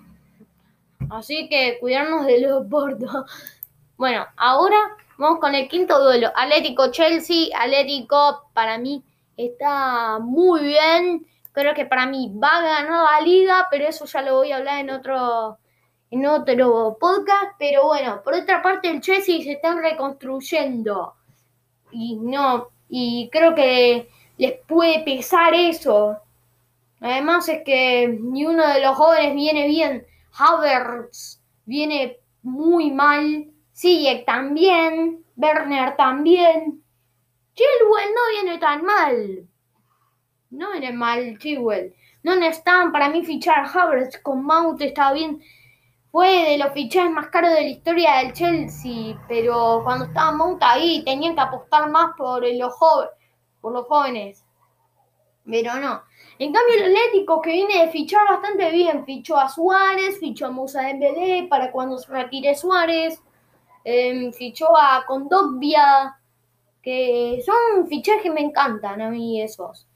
Así 1.09 1.50
que 1.50 1.79
cuidarnos 1.79 2.27
de 2.27 2.53
Oporto. 2.53 3.25
Bueno, 3.97 4.25
ahora 4.38 4.77
vamos 5.17 5.39
con 5.39 5.55
el 5.55 5.67
quinto 5.67 6.03
duelo. 6.03 6.31
Atlético 6.35 6.91
Chelsea, 6.91 7.47
Atlético 7.57 8.47
para 8.53 8.77
mí 8.77 9.03
está 9.38 10.19
muy 10.19 10.62
bien. 10.62 11.25
Creo 11.51 11.73
que 11.73 11.85
para 11.85 12.05
mí 12.05 12.31
va 12.35 12.57
a 12.57 12.62
ganar 12.62 13.05
la 13.12 13.21
liga, 13.21 13.67
pero 13.71 13.88
eso 13.88 14.05
ya 14.05 14.21
lo 14.21 14.35
voy 14.35 14.51
a 14.51 14.57
hablar 14.57 14.79
en 14.79 14.91
otro 14.91 15.57
en 16.12 16.27
otro 16.27 16.95
podcast, 17.00 17.53
pero 17.57 17.88
bueno, 17.88 18.21
por 18.23 18.35
otra 18.35 18.62
parte 18.62 18.88
el 18.89 19.01
Chelsea 19.01 19.41
se 19.41 19.53
está 19.53 19.73
reconstruyendo 19.73 21.15
y 21.91 22.17
no, 22.17 22.67
y 22.88 23.29
creo 23.31 23.55
que 23.55 24.09
les 24.38 24.59
puede 24.67 25.00
pesar 25.00 25.55
eso. 25.55 26.19
Además 27.03 27.50
es 27.50 27.63
que 27.65 28.07
ni 28.07 28.45
uno 28.45 28.65
de 28.65 28.79
los 28.79 28.95
jóvenes 28.95 29.36
viene 29.36 29.67
bien, 29.67 30.07
Havertz 30.39 31.41
viene 31.65 32.17
muy 32.43 32.91
mal, 32.91 33.51
Sijek 33.74 34.25
también, 34.25 35.22
Werner 35.36 35.98
también, 35.98 36.81
Chilwell 37.55 38.13
no 38.15 38.41
viene 38.41 38.57
tan 38.57 38.86
mal. 38.86 39.48
No 40.50 40.72
viene 40.72 40.93
mal 40.93 41.38
Chilwell. 41.39 41.93
No 42.24 42.38
necesitan 42.38 42.93
para 42.93 43.10
mí 43.10 43.25
fichar 43.25 43.65
Havertz 43.65 44.19
con 44.19 44.45
Mount 44.45 44.81
está 44.81 45.12
bien 45.12 45.41
fue 46.10 46.51
de 46.51 46.57
los 46.57 46.72
fichajes 46.74 47.12
más 47.12 47.27
caros 47.27 47.51
de 47.51 47.63
la 47.63 47.69
historia 47.69 48.17
del 48.17 48.31
Chelsea, 48.33 49.19
pero 49.27 49.81
cuando 49.83 50.05
estaba 50.05 50.31
Mount 50.31 50.62
ahí 50.63 51.03
tenían 51.03 51.36
que 51.36 51.41
apostar 51.41 51.89
más 51.89 52.15
por 52.15 52.48
los, 52.48 52.74
por 53.60 53.74
los 53.74 53.88
jóvenes. 53.88 54.45
Pero 55.43 55.75
no. 55.75 56.03
En 56.40 56.52
cambio, 56.52 56.75
el 56.75 56.96
Atlético 56.96 57.42
que 57.42 57.52
viene 57.52 57.86
de 57.86 57.92
fichar 57.92 58.28
bastante 58.28 58.72
bien, 58.72 59.06
fichó 59.06 59.38
a 59.38 59.50
Suárez, 59.50 60.20
fichó 60.20 60.48
a 60.48 60.52
Musa 60.52 60.82
Dembélé 60.82 61.48
para 61.48 61.72
cuando 61.72 61.98
se 61.98 62.12
retire 62.12 62.56
Suárez, 62.56 63.22
em, 63.84 64.32
fichó 64.34 64.75
a 64.75 65.06
Condovia, 65.06 66.18
que 66.82 67.42
son 67.46 67.88
fichajes 67.88 68.24
que 68.24 68.32
me 68.32 68.42
encantan 68.42 69.02
a 69.02 69.10
mí 69.10 69.42
esos. 69.42 69.88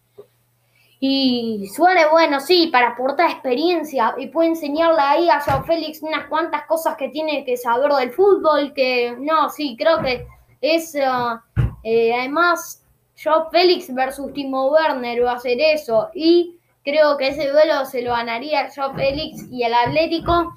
Y 1.00 1.70
Suárez, 1.76 2.08
bueno, 2.12 2.40
sí, 2.40 2.70
para 2.72 2.90
aportar 2.90 3.30
experiencia 3.30 4.16
y 4.18 4.28
puede 4.28 4.50
enseñarle 4.50 5.00
ahí 5.00 5.30
a 5.30 5.42
Joao 5.42 5.64
Félix 5.64 6.02
unas 6.02 6.28
cuantas 6.28 6.66
cosas 6.66 6.98
que 6.98 7.10
tiene 7.10 7.46
que 7.46 7.56
saber 7.56 7.92
del 7.94 8.12
fútbol, 8.14 8.74
que 8.74 9.16
no, 9.20 9.50
sí, 9.50 9.76
creo 9.78 10.02
que 10.02 10.26
es, 10.60 10.96
uh, 10.96 11.40
eh, 11.84 12.16
además, 12.16 12.84
Joao 13.22 13.50
Félix 13.50 13.94
versus 13.94 14.32
Timo 14.34 14.70
Werner 14.72 15.24
va 15.24 15.32
a 15.32 15.36
hacer 15.36 15.60
eso 15.60 16.10
y 16.14 16.60
creo 16.84 17.18
que 17.18 17.30
ese 17.30 17.50
duelo 17.50 17.86
se 17.86 18.02
lo 18.02 18.12
ganaría 18.12 18.70
Joao 18.74 18.94
Félix 18.94 19.46
y 19.52 19.64
el 19.64 19.74
Atlético 19.74 20.54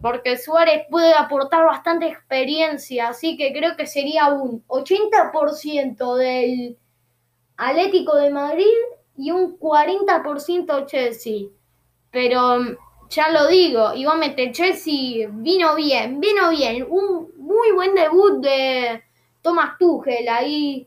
porque 0.00 0.36
Suárez 0.36 0.84
puede 0.90 1.14
aportar 1.14 1.64
bastante 1.64 2.06
experiencia, 2.06 3.08
así 3.08 3.36
que 3.36 3.52
creo 3.52 3.76
que 3.76 3.86
sería 3.86 4.28
un 4.28 4.62
80% 4.66 6.16
del 6.16 6.76
Atlético 7.56 8.16
de 8.16 8.30
Madrid 8.30 8.64
y 9.16 9.30
un 9.30 9.58
40% 9.58 10.86
Chelsea. 10.86 11.48
Pero 12.10 12.58
ya 13.08 13.30
lo 13.30 13.46
digo, 13.48 13.94
igualmente 13.94 14.52
Chelsea 14.52 15.28
vino 15.30 15.74
bien, 15.74 16.20
vino 16.20 16.50
bien. 16.50 16.86
Un 16.88 17.32
muy 17.38 17.72
buen 17.72 17.94
debut 17.94 18.42
de 18.42 19.02
Thomas 19.42 19.78
Tuchel 19.78 20.28
ahí. 20.28 20.86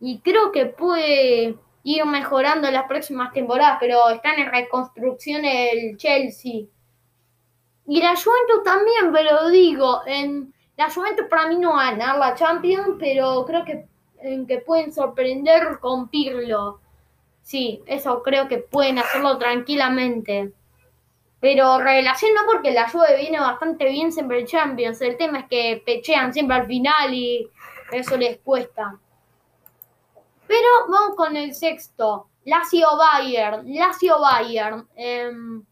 Y 0.00 0.20
creo 0.20 0.52
que 0.52 0.66
puede 0.66 1.56
ir 1.82 2.04
mejorando 2.04 2.66
en 2.68 2.74
las 2.74 2.86
próximas 2.86 3.32
temporadas, 3.32 3.78
pero 3.80 4.08
están 4.10 4.38
en 4.38 4.50
reconstrucción 4.50 5.44
el 5.44 5.96
Chelsea. 5.96 6.64
Y 7.86 8.02
la 8.02 8.14
Juventus 8.16 8.64
también, 8.64 9.12
pero 9.12 9.48
digo, 9.48 10.00
en 10.06 10.52
la 10.76 10.90
Juventus 10.90 11.26
para 11.30 11.46
mí 11.46 11.56
no 11.56 11.74
va 11.74 11.88
a 11.88 11.90
ganar 11.92 12.18
la 12.18 12.34
Champions, 12.34 12.96
pero 12.98 13.44
creo 13.46 13.64
que, 13.64 13.86
en 14.18 14.46
que 14.46 14.58
pueden 14.58 14.92
sorprender 14.92 15.78
con 15.80 16.08
Pirlo. 16.08 16.80
Sí, 17.42 17.80
eso 17.86 18.22
creo 18.22 18.48
que 18.48 18.58
pueden 18.58 18.98
hacerlo 18.98 19.38
tranquilamente. 19.38 20.52
Pero 21.38 21.78
revelación 21.78 22.34
no 22.34 22.40
porque 22.44 22.72
la 22.72 22.88
Juve 22.88 23.16
viene 23.16 23.38
bastante 23.38 23.88
bien 23.88 24.10
siempre 24.10 24.40
en 24.40 24.46
Champions. 24.46 25.00
El 25.00 25.16
tema 25.16 25.40
es 25.40 25.46
que 25.46 25.82
pechean 25.86 26.32
siempre 26.32 26.56
al 26.56 26.66
final 26.66 27.14
y 27.14 27.48
eso 27.92 28.16
les 28.16 28.38
cuesta. 28.38 28.98
Pero 30.46 30.68
vamos 30.88 31.16
con 31.16 31.36
el 31.36 31.54
sexto. 31.54 32.28
Lazio 32.44 32.96
Bayern. 32.96 33.74
Lazio 33.74 34.20
Bayern. 34.20 34.88
Em, 34.94 35.64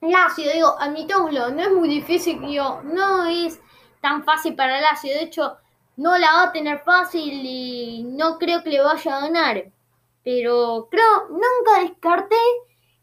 Lazio, 0.00 0.52
digo, 0.52 0.74
admitámoslo, 0.78 1.50
no 1.50 1.62
es 1.62 1.72
muy 1.72 1.88
difícil, 1.88 2.40
digo, 2.40 2.80
no 2.84 3.26
es 3.26 3.60
tan 4.00 4.24
fácil 4.24 4.54
para 4.54 4.80
Lazio, 4.80 5.12
de 5.12 5.22
hecho, 5.22 5.56
no 5.96 6.16
la 6.18 6.32
va 6.32 6.42
a 6.44 6.52
tener 6.52 6.80
fácil 6.80 7.42
y 7.44 8.04
no 8.04 8.38
creo 8.38 8.62
que 8.62 8.70
le 8.70 8.82
vaya 8.82 9.16
a 9.16 9.20
ganar. 9.22 9.64
Pero 10.22 10.88
creo, 10.90 11.28
nunca 11.30 11.80
descarté 11.80 12.36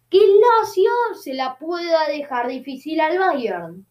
que 0.10 0.20
Lazio 0.20 0.92
se 1.20 1.34
la 1.34 1.58
pueda 1.58 2.08
dejar 2.08 2.48
difícil 2.48 3.02
al 3.02 3.18
Bayern. 3.18 3.86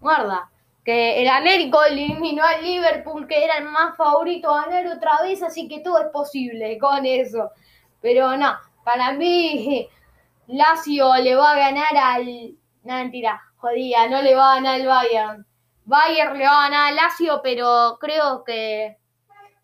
Guarda, 0.00 0.50
que 0.88 1.20
el 1.20 1.28
Atlético 1.28 1.84
eliminó 1.84 2.42
al 2.42 2.64
Liverpool, 2.64 3.26
que 3.26 3.44
era 3.44 3.58
el 3.58 3.66
más 3.66 3.94
favorito 3.94 4.48
a 4.48 4.64
ganar 4.64 4.86
otra 4.86 5.20
vez, 5.22 5.42
así 5.42 5.68
que 5.68 5.80
todo 5.80 5.98
es 5.98 6.06
posible 6.10 6.78
con 6.78 7.04
eso. 7.04 7.50
Pero 8.00 8.34
no, 8.38 8.56
para 8.84 9.12
mí 9.12 9.86
Lazio 10.46 11.14
le 11.16 11.34
va 11.34 11.52
a 11.52 11.58
ganar 11.58 11.94
al... 11.94 12.24
No, 12.84 12.94
mentira, 12.94 13.38
jodía, 13.58 14.08
no 14.08 14.22
le 14.22 14.34
va 14.34 14.52
a 14.52 14.54
ganar 14.54 14.80
al 14.80 14.86
Bayern. 14.86 15.46
Bayern 15.84 16.38
le 16.38 16.46
va 16.46 16.58
a 16.58 16.70
ganar 16.70 16.88
al 16.88 16.96
Lazio, 16.96 17.42
pero 17.42 17.98
creo 18.00 18.42
que 18.42 18.96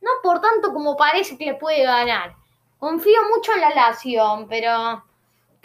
no 0.02 0.10
por 0.22 0.42
tanto 0.42 0.74
como 0.74 0.94
parece 0.94 1.38
que 1.38 1.46
le 1.46 1.54
puede 1.54 1.84
ganar. 1.84 2.34
Confío 2.76 3.20
mucho 3.34 3.54
en 3.54 3.62
la 3.62 3.70
Lazio, 3.70 4.46
pero 4.46 5.02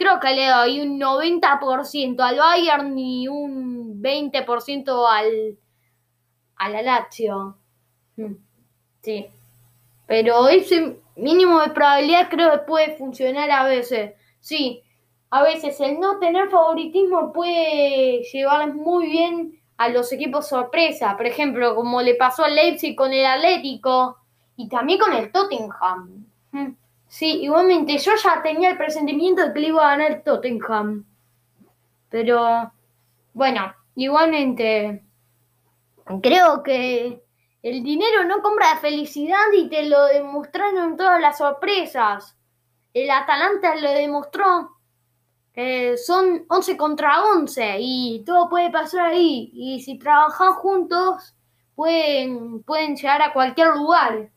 creo 0.00 0.18
que 0.18 0.34
le 0.34 0.46
doy 0.48 0.80
un 0.80 0.98
90% 0.98 2.20
al 2.20 2.38
Bayern 2.38 2.98
y 2.98 3.28
un 3.28 4.02
20% 4.02 5.06
al, 5.06 5.58
a 6.56 6.68
la 6.70 6.82
Lazio. 6.82 7.58
Hmm, 8.16 8.34
sí. 9.02 9.26
Pero 10.06 10.48
ese 10.48 11.00
mínimo 11.16 11.60
de 11.60 11.68
probabilidad 11.68 12.30
creo 12.30 12.50
que 12.50 12.58
puede 12.60 12.96
funcionar 12.96 13.50
a 13.50 13.64
veces. 13.64 14.14
Sí, 14.40 14.82
a 15.28 15.42
veces 15.42 15.78
el 15.80 16.00
no 16.00 16.18
tener 16.18 16.48
favoritismo 16.48 17.30
puede 17.30 18.22
llevar 18.22 18.72
muy 18.74 19.06
bien 19.06 19.60
a 19.76 19.90
los 19.90 20.10
equipos 20.12 20.48
sorpresa. 20.48 21.14
Por 21.14 21.26
ejemplo, 21.26 21.74
como 21.74 22.00
le 22.00 22.14
pasó 22.14 22.44
al 22.44 22.54
Leipzig 22.54 22.96
con 22.96 23.12
el 23.12 23.26
Atlético 23.26 24.16
y 24.56 24.66
también 24.70 24.98
con 24.98 25.12
el 25.12 25.30
Tottenham. 25.30 26.24
Sí, 27.10 27.40
igualmente, 27.42 27.98
yo 27.98 28.12
ya 28.22 28.40
tenía 28.40 28.70
el 28.70 28.78
presentimiento 28.78 29.42
de 29.42 29.52
que 29.52 29.58
le 29.58 29.68
iba 29.68 29.84
a 29.84 29.96
ganar 29.96 30.22
Tottenham. 30.22 31.04
Pero, 32.08 32.72
bueno, 33.34 33.74
igualmente, 33.96 35.04
creo 36.22 36.62
que 36.62 37.20
el 37.62 37.82
dinero 37.82 38.24
no 38.24 38.40
compra 38.42 38.76
felicidad 38.76 39.50
y 39.56 39.68
te 39.68 39.88
lo 39.88 40.04
demostraron 40.06 40.96
todas 40.96 41.20
las 41.20 41.38
sorpresas. 41.38 42.36
El 42.94 43.10
Atalanta 43.10 43.74
lo 43.74 43.90
demostró. 43.90 44.76
que 45.52 45.96
son 45.98 46.44
11 46.48 46.76
contra 46.76 47.24
11 47.24 47.78
y 47.80 48.22
todo 48.24 48.48
puede 48.48 48.70
pasar 48.70 49.06
ahí. 49.06 49.50
Y 49.52 49.80
si 49.80 49.98
trabajan 49.98 50.52
juntos, 50.54 51.34
pueden, 51.74 52.62
pueden 52.62 52.94
llegar 52.96 53.20
a 53.22 53.32
cualquier 53.32 53.68
lugar. 53.76 54.30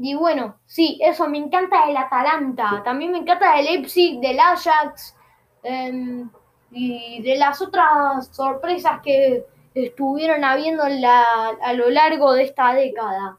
Y 0.00 0.14
bueno, 0.14 0.60
sí, 0.64 0.96
eso 1.02 1.28
me 1.28 1.38
encanta 1.38 1.86
del 1.86 1.96
Atalanta. 1.96 2.82
También 2.84 3.10
me 3.10 3.18
encanta 3.18 3.56
del 3.56 3.64
Leipzig, 3.64 4.20
del 4.20 4.38
Ajax 4.38 5.16
em, 5.64 6.30
y 6.70 7.20
de 7.22 7.36
las 7.36 7.60
otras 7.60 8.28
sorpresas 8.28 9.00
que 9.02 9.44
estuvieron 9.74 10.44
habiendo 10.44 10.84
a 10.84 11.72
lo 11.72 11.90
largo 11.90 12.32
de 12.32 12.44
esta 12.44 12.74
década. 12.74 13.38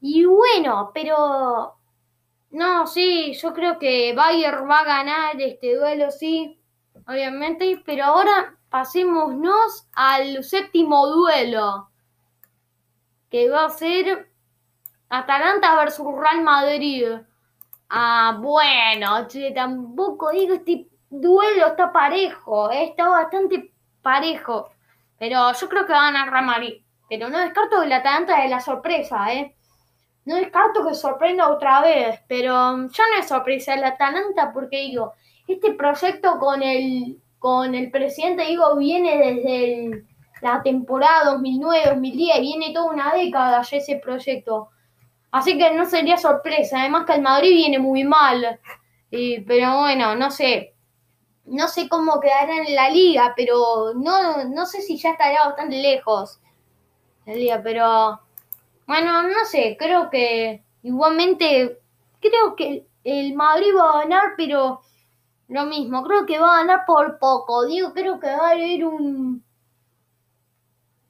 Y 0.00 0.24
bueno, 0.24 0.90
pero 0.94 1.76
no, 2.50 2.86
sí, 2.86 3.34
yo 3.34 3.52
creo 3.52 3.78
que 3.78 4.14
Bayer 4.14 4.68
va 4.68 4.78
a 4.78 4.84
ganar 4.84 5.38
este 5.38 5.76
duelo, 5.76 6.10
sí, 6.10 6.58
obviamente. 7.06 7.82
Pero 7.84 8.04
ahora 8.04 8.56
pasémonos 8.70 9.86
al 9.92 10.42
séptimo 10.44 11.06
duelo, 11.08 11.90
que 13.30 13.50
va 13.50 13.66
a 13.66 13.70
ser 13.70 14.29
Atalanta 15.10 15.76
versus 15.76 16.06
Real 16.16 16.42
Madrid. 16.42 17.04
Ah, 17.88 18.38
bueno, 18.40 19.26
tampoco 19.54 20.30
digo 20.30 20.54
este 20.54 20.86
duelo 21.10 21.66
está 21.66 21.92
parejo, 21.92 22.70
eh, 22.70 22.84
está 22.84 23.08
bastante 23.08 23.72
parejo. 24.00 24.70
Pero 25.18 25.52
yo 25.52 25.68
creo 25.68 25.84
que 25.86 25.92
va 25.92 26.08
a 26.08 26.30
Real 26.30 26.46
Madrid. 26.46 26.82
Pero 27.08 27.28
no 27.28 27.38
descarto 27.38 27.80
que 27.80 27.86
el 27.86 27.92
Atalanta 27.92 28.44
es 28.44 28.50
la 28.50 28.60
sorpresa, 28.60 29.32
¿eh? 29.34 29.56
No 30.24 30.36
descarto 30.36 30.86
que 30.86 30.94
sorprenda 30.94 31.48
otra 31.48 31.80
vez, 31.80 32.20
pero 32.28 32.52
ya 32.88 33.04
no 33.10 33.18
es 33.18 33.26
sorpresa 33.26 33.74
el 33.74 33.82
Atalanta 33.82 34.52
porque 34.52 34.76
digo, 34.82 35.14
este 35.48 35.72
proyecto 35.72 36.38
con 36.38 36.62
el, 36.62 37.20
con 37.40 37.74
el 37.74 37.90
presidente, 37.90 38.44
digo, 38.44 38.76
viene 38.76 39.18
desde 39.18 40.04
la 40.40 40.62
temporada 40.62 41.34
2009-2010, 41.34 42.40
viene 42.40 42.72
toda 42.72 42.92
una 42.92 43.12
década 43.12 43.62
ya 43.62 43.76
ese 43.76 43.96
proyecto. 43.96 44.70
Así 45.30 45.56
que 45.58 45.72
no 45.74 45.86
sería 45.86 46.16
sorpresa. 46.16 46.80
Además 46.80 47.06
que 47.06 47.14
el 47.14 47.22
Madrid 47.22 47.50
viene 47.50 47.78
muy 47.78 48.04
mal. 48.04 48.60
pero 49.10 49.78
bueno, 49.80 50.14
no 50.16 50.30
sé. 50.30 50.74
No 51.44 51.68
sé 51.68 51.88
cómo 51.88 52.20
quedará 52.20 52.58
en 52.58 52.74
la 52.74 52.90
liga, 52.90 53.32
pero 53.36 53.92
no, 53.94 54.44
no 54.44 54.66
sé 54.66 54.82
si 54.82 54.96
ya 54.96 55.10
estaría 55.12 55.44
bastante 55.44 55.76
lejos. 55.76 56.40
La 57.26 57.34
liga, 57.34 57.60
pero 57.62 58.20
bueno, 58.86 59.22
no 59.22 59.44
sé. 59.46 59.76
Creo 59.78 60.10
que 60.10 60.62
igualmente, 60.82 61.80
creo 62.20 62.56
que 62.56 62.86
el 63.04 63.34
Madrid 63.34 63.74
va 63.76 63.90
a 63.90 64.02
ganar, 64.02 64.34
pero 64.36 64.80
lo 65.48 65.64
mismo. 65.66 66.02
Creo 66.04 66.26
que 66.26 66.38
va 66.38 66.54
a 66.54 66.58
ganar 66.58 66.84
por 66.86 67.18
poco. 67.18 67.66
Digo, 67.66 67.92
creo 67.92 68.20
que 68.20 68.28
va 68.28 68.48
a 68.48 68.50
haber 68.52 68.84
un 68.84 69.44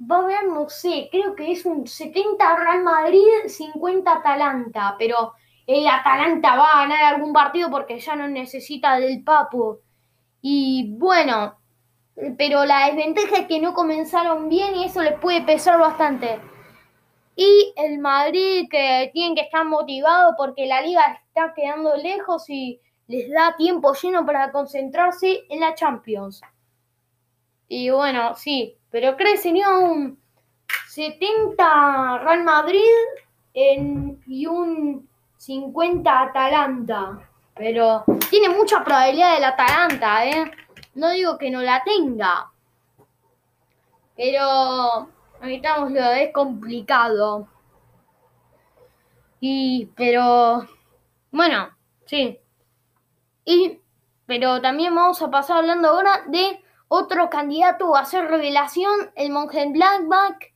va 0.01 0.17
a 0.17 0.19
haber, 0.21 0.49
no 0.49 0.69
sé, 0.69 1.09
creo 1.11 1.35
que 1.35 1.53
es 1.53 1.65
un 1.67 1.87
70 1.87 2.57
Real 2.57 2.83
Madrid, 2.83 3.27
50 3.47 4.11
Atalanta, 4.11 4.97
pero 4.99 5.35
el 5.67 5.87
Atalanta 5.87 6.57
va 6.57 6.71
a 6.71 6.81
ganar 6.83 7.15
algún 7.15 7.33
partido 7.33 7.71
porque 7.71 7.99
ya 8.01 8.17
no 8.17 8.27
necesita 8.29 8.99
del 8.99 9.23
Papo. 9.23 9.81
Y 10.41 10.95
bueno, 10.97 11.59
pero 12.39 12.65
la 12.65 12.87
desventaja 12.87 13.39
es 13.39 13.47
que 13.47 13.61
no 13.61 13.75
comenzaron 13.75 14.49
bien 14.49 14.75
y 14.77 14.85
eso 14.85 15.03
les 15.03 15.19
puede 15.19 15.43
pesar 15.43 15.79
bastante. 15.79 16.41
Y 17.37 17.73
el 17.77 17.99
Madrid 17.99 18.69
que 18.71 19.11
tienen 19.13 19.35
que 19.35 19.43
estar 19.43 19.65
motivados 19.65 20.35
porque 20.37 20.67
la 20.67 20.83
liga 20.83 21.03
está 21.27 21.53
quedando 21.55 21.95
lejos 21.97 22.49
y 22.49 22.81
les 23.07 23.31
da 23.31 23.55
tiempo 23.57 23.93
lleno 23.95 24.27
para 24.27 24.51
concentrarse 24.53 25.45
en 25.49 25.61
la 25.61 25.75
Champions. 25.75 26.41
Y 27.69 27.91
bueno, 27.91 28.35
sí, 28.35 28.77
pero 28.91 29.17
sería 29.37 29.69
un 29.71 30.19
70 30.89 32.19
Real 32.19 32.45
Madrid 32.45 32.81
y 33.55 34.47
un 34.47 35.09
50 35.37 36.23
Atalanta. 36.23 37.29
Pero 37.55 38.05
tiene 38.31 38.49
mucha 38.49 38.83
probabilidad 38.83 39.35
del 39.35 39.45
Atalanta, 39.45 40.27
¿eh? 40.27 40.51
No 40.95 41.11
digo 41.11 41.39
que 41.39 41.51
no 41.51 41.61
la 41.61 41.83
tenga. 41.85 42.51
Pero, 44.17 45.09
lo 45.43 46.11
es 46.13 46.33
complicado. 46.33 47.49
Y, 49.41 49.87
pero, 49.97 50.67
bueno, 51.31 51.71
sí. 52.07 52.39
Y, 53.45 53.81
pero 54.27 54.61
también 54.61 54.95
vamos 54.95 55.21
a 55.23 55.31
pasar 55.31 55.59
hablando 55.59 55.89
ahora 55.89 56.25
de 56.29 56.63
otro 56.93 57.31
candidato 57.31 57.95
a 57.95 58.01
hacer 58.01 58.25
revelación, 58.27 59.13
el 59.15 59.31
Blackback, 59.31 60.53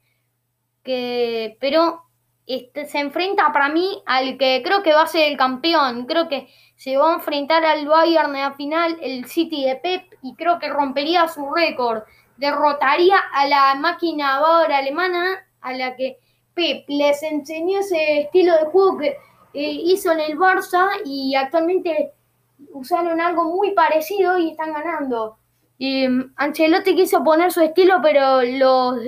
que, 0.83 1.57
pero 1.61 2.03
este, 2.45 2.87
se 2.87 2.99
enfrenta 2.99 3.53
para 3.53 3.69
mí 3.69 4.03
al 4.05 4.37
que 4.37 4.61
creo 4.65 4.83
que 4.83 4.93
va 4.93 5.03
a 5.03 5.07
ser 5.07 5.31
el 5.31 5.39
campeón. 5.39 6.07
Creo 6.07 6.29
que 6.29 6.49
se 6.75 6.97
va 6.97 7.13
a 7.13 7.15
enfrentar 7.15 7.65
al 7.65 7.87
Bayern 7.87 8.35
en 8.35 8.43
la 8.43 8.53
final, 8.55 8.99
el 9.01 9.27
City 9.27 9.65
de 9.65 9.77
Pep, 9.77 10.03
y 10.23 10.35
creo 10.35 10.59
que 10.59 10.69
rompería 10.69 11.29
su 11.29 11.49
récord. 11.55 12.03
Derrotaría 12.37 13.17
a 13.33 13.47
la 13.47 13.77
máquina 13.77 14.35
ahora 14.35 14.79
alemana, 14.79 15.47
a 15.61 15.73
la 15.73 15.95
que 15.95 16.19
Pep 16.53 16.85
les 16.89 17.23
enseñó 17.23 17.79
ese 17.79 18.23
estilo 18.23 18.55
de 18.55 18.65
juego 18.65 18.99
que 18.99 19.09
eh, 19.55 19.71
hizo 19.71 20.11
en 20.11 20.19
el 20.19 20.37
Barça 20.37 20.89
y 21.05 21.37
actualmente 21.37 22.13
usaron 22.73 23.21
algo 23.21 23.45
muy 23.45 23.71
parecido 23.71 24.37
y 24.37 24.51
están 24.51 24.73
ganando. 24.73 25.39
Y 25.79 26.09
mm, 26.09 26.35
Ancelotti 26.37 26.95
quiso 26.95 27.23
poner 27.25 27.53
su 27.53 27.61
estilo, 27.61 28.01
pero 28.03 28.43
los, 28.43 29.01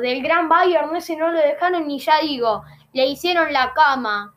del 0.00 0.22
Gran 0.22 0.48
Bayern 0.48 0.94
ese 0.96 1.16
no 1.16 1.28
lo 1.28 1.38
dejaron 1.38 1.86
ni 1.86 1.98
ya 1.98 2.20
digo, 2.20 2.62
le 2.92 3.06
hicieron 3.06 3.52
la 3.52 3.72
cama. 3.72 4.34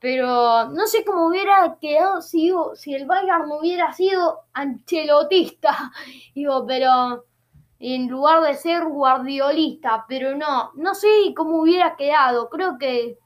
Pero 0.00 0.68
no 0.68 0.86
sé 0.86 1.04
cómo 1.04 1.28
hubiera 1.28 1.78
quedado 1.80 2.20
si, 2.20 2.52
si 2.74 2.94
el 2.94 3.06
Bayern 3.06 3.50
hubiera 3.50 3.92
sido 3.94 4.42
ancelotista. 4.52 5.92
Digo, 6.34 6.66
pero 6.66 7.24
en 7.78 8.08
lugar 8.08 8.42
de 8.42 8.54
ser 8.54 8.84
guardiolista, 8.84 10.04
pero 10.06 10.36
no, 10.36 10.72
no 10.74 10.94
sé 10.94 11.08
cómo 11.34 11.62
hubiera 11.62 11.96
quedado. 11.96 12.50
Creo 12.50 12.76
que 12.76 13.18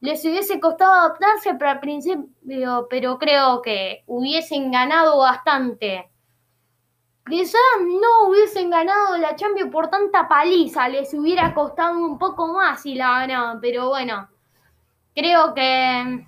les 0.00 0.24
hubiese 0.24 0.60
costado 0.60 0.92
adaptarse 0.92 1.54
para 1.54 1.72
el 1.72 1.80
principio, 1.80 2.86
pero 2.88 3.18
creo 3.18 3.62
que 3.62 4.04
hubiesen 4.06 4.70
ganado 4.70 5.18
bastante. 5.18 6.10
Quizás 7.28 7.60
no 7.80 8.28
hubiesen 8.28 8.70
ganado 8.70 9.16
la 9.16 9.34
Champions 9.34 9.72
por 9.72 9.88
tanta 9.88 10.28
paliza, 10.28 10.88
les 10.88 11.12
hubiera 11.14 11.52
costado 11.54 11.98
un 11.98 12.18
poco 12.18 12.46
más 12.46 12.82
si 12.82 12.94
la 12.94 13.20
ganaban, 13.20 13.60
pero 13.60 13.88
bueno, 13.88 14.28
creo 15.14 15.52
que 15.52 16.24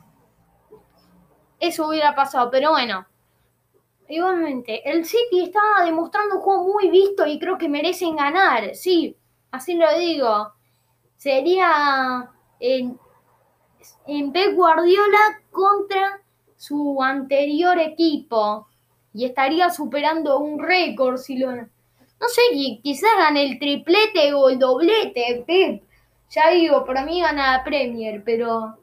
eso 1.61 1.89
hubiera 1.89 2.15
pasado, 2.15 2.51
pero 2.51 2.71
bueno. 2.71 3.07
Igualmente, 4.11 4.91
el 4.91 5.05
City 5.05 5.45
estaba 5.45 5.85
demostrando 5.85 6.37
un 6.37 6.41
juego 6.41 6.73
muy 6.73 6.89
visto 6.89 7.27
y 7.27 7.39
creo 7.39 7.59
que 7.59 7.69
merecen 7.69 8.17
ganar, 8.17 8.75
sí, 8.75 9.15
así 9.51 9.75
lo 9.75 9.87
digo. 9.99 10.55
Sería 11.17 12.31
en, 14.07 14.33
Pep 14.33 14.55
Guardiola 14.55 15.41
contra 15.51 16.21
su 16.57 17.03
anterior 17.03 17.79
equipo 17.79 18.67
y 19.15 19.25
estaría 19.25 19.71
superando 19.71 20.39
un 20.39 20.59
récord 20.59 21.17
si 21.19 21.39
lo... 21.39 21.53
No 21.53 22.27
sé, 22.29 22.43
quizás 22.83 23.11
gane 23.17 23.45
el 23.45 23.59
triplete 23.59 24.33
o 24.35 24.49
el 24.49 24.59
doblete, 24.59 25.45
Pep. 25.47 25.83
Ya 26.31 26.51
digo, 26.51 26.85
para 26.85 27.05
mí 27.05 27.21
gana 27.21 27.59
la 27.59 27.65
Premier, 27.65 28.23
pero... 28.25 28.79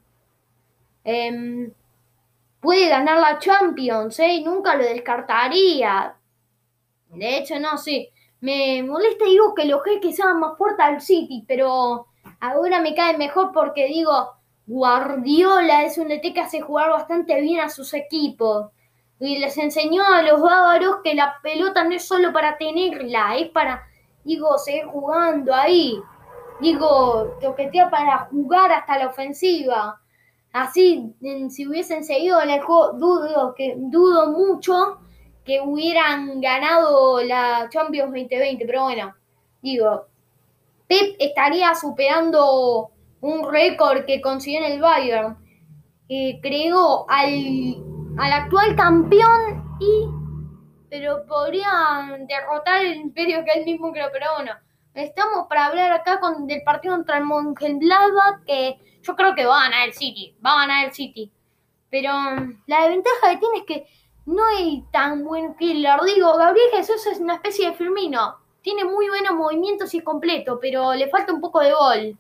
Em, 1.03 1.71
puede 2.59 2.89
ganar 2.89 3.19
la 3.19 3.37
Champions, 3.37 4.19
¿eh? 4.19 4.41
Nunca 4.43 4.75
lo 4.75 4.83
descartaría. 4.83 6.15
De 7.09 7.37
hecho, 7.37 7.59
no 7.59 7.77
sé. 7.77 8.11
Me 8.41 8.83
molesta, 8.83 9.25
digo, 9.25 9.53
que 9.53 9.65
los 9.65 9.81
que 9.83 10.11
sean 10.11 10.39
más 10.39 10.57
fuertes 10.57 10.85
al 10.85 11.01
City, 11.01 11.43
pero 11.47 12.07
ahora 12.39 12.81
me 12.81 12.93
cae 12.93 13.17
mejor 13.17 13.51
porque 13.53 13.87
digo, 13.87 14.35
Guardiola 14.67 15.83
es 15.83 15.97
un 15.97 16.07
DT 16.07 16.33
que 16.33 16.41
hace 16.41 16.61
jugar 16.61 16.89
bastante 16.89 17.39
bien 17.41 17.59
a 17.61 17.69
sus 17.69 17.93
equipos 17.93 18.71
y 19.19 19.37
les 19.37 19.57
enseñó 19.57 20.03
a 20.03 20.21
los 20.23 20.41
bávaros 20.41 20.97
que 21.03 21.13
la 21.13 21.35
pelota 21.41 21.83
no 21.83 21.95
es 21.95 22.05
solo 22.05 22.33
para 22.33 22.57
tenerla, 22.57 23.37
es 23.37 23.49
para, 23.49 23.83
digo, 24.23 24.57
seguir 24.57 24.85
jugando 24.85 25.53
ahí. 25.53 25.99
Digo, 26.59 27.37
toquetea 27.41 27.89
para 27.89 28.25
jugar 28.25 28.71
hasta 28.71 28.97
la 28.97 29.07
ofensiva. 29.07 29.99
Así, 30.51 31.13
si 31.49 31.67
hubiesen 31.67 32.03
seguido 32.03 32.41
el 32.41 32.61
juego, 32.61 32.93
dudo, 32.93 33.53
que, 33.55 33.75
dudo 33.77 34.31
mucho 34.31 34.99
que 35.43 35.61
hubieran 35.61 36.41
ganado 36.41 37.21
la 37.21 37.69
Champions 37.69 38.11
2020, 38.11 38.65
pero 38.65 38.83
bueno, 38.83 39.15
digo, 39.61 40.05
Pep 40.87 41.15
estaría 41.19 41.75
superando 41.75 42.89
un 43.25 43.51
récord 43.51 44.05
que 44.05 44.21
consiguió 44.21 44.59
en 44.59 44.73
el 44.73 44.81
Bayern. 44.81 45.37
que 46.07 46.39
creó 46.41 47.05
al 47.09 47.83
al 48.17 48.31
actual 48.31 48.75
campeón 48.75 49.77
y 49.79 50.07
pero 50.89 51.25
podrían 51.25 52.25
derrotar 52.27 52.85
el 52.85 52.95
imperio 52.95 53.43
que 53.43 53.59
él 53.59 53.65
mismo 53.65 53.91
creó, 53.91 54.07
pero 54.13 54.27
bueno, 54.37 54.53
estamos 54.93 55.47
para 55.47 55.65
hablar 55.65 55.91
acá 55.91 56.19
con 56.21 56.47
del 56.47 56.63
partido 56.63 56.95
contra 56.95 57.17
el 57.17 57.25
Mönchengladbach 57.25 58.45
que 58.45 58.79
yo 59.01 59.15
creo 59.15 59.35
que 59.35 59.45
va 59.45 59.59
a 59.59 59.63
ganar 59.63 59.87
el 59.87 59.93
City, 59.93 60.37
va 60.45 60.53
a 60.53 60.59
ganar 60.59 60.85
el 60.85 60.93
City. 60.93 61.31
Pero 61.89 62.09
la 62.67 62.81
desventaja 62.81 63.31
que 63.31 63.37
tiene 63.37 63.57
es 63.57 63.65
que 63.65 63.87
no 64.25 64.45
hay 64.45 64.85
tan 64.91 65.23
buen 65.23 65.55
killer. 65.55 65.99
Digo, 66.05 66.37
Gabriel 66.37 66.71
Jesús 66.71 67.05
es 67.07 67.19
una 67.19 67.35
especie 67.35 67.69
de 67.69 67.75
Firmino. 67.75 68.37
Tiene 68.61 68.85
muy 68.85 69.09
buenos 69.09 69.33
movimientos 69.33 69.93
y 69.93 69.97
es 69.97 70.03
completo, 70.03 70.59
pero 70.61 70.93
le 70.93 71.09
falta 71.09 71.33
un 71.33 71.41
poco 71.41 71.59
de 71.59 71.73
gol. 71.73 72.17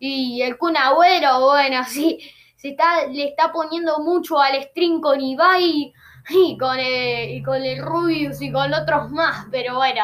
Y 0.00 0.42
el 0.42 0.58
Kun 0.58 0.76
Agüero, 0.76 1.40
bueno, 1.42 1.84
sí, 1.88 2.18
está, 2.60 3.06
le 3.06 3.28
está 3.28 3.52
poniendo 3.52 4.00
mucho 4.00 4.40
al 4.40 4.60
string 4.64 5.00
con 5.00 5.20
Ibai 5.20 5.92
y 6.30 6.58
con, 6.58 6.78
el, 6.78 7.30
y 7.30 7.42
con 7.42 7.62
el 7.62 7.80
Rubius 7.80 8.42
y 8.42 8.50
con 8.50 8.74
otros 8.74 9.10
más, 9.10 9.46
pero 9.50 9.76
bueno, 9.76 10.02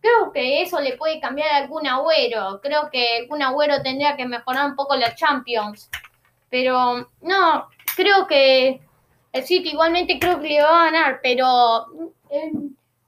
creo 0.00 0.32
que 0.32 0.62
eso 0.62 0.80
le 0.80 0.96
puede 0.96 1.20
cambiar 1.20 1.50
a 1.50 1.56
algún 1.58 1.86
agüero. 1.86 2.60
Creo 2.62 2.88
que 2.90 3.18
algún 3.20 3.42
agüero 3.42 3.82
tendría 3.82 4.16
que 4.16 4.26
mejorar 4.26 4.66
un 4.66 4.76
poco 4.76 4.96
los 4.96 5.14
Champions. 5.16 5.90
Pero 6.48 7.10
no, 7.20 7.68
creo 7.96 8.26
que 8.26 8.80
el 9.32 9.44
City 9.44 9.70
igualmente 9.70 10.18
creo 10.18 10.40
que 10.40 10.48
le 10.48 10.62
va 10.62 10.82
a 10.82 10.84
ganar, 10.86 11.20
pero 11.22 11.86
eh, 12.30 12.52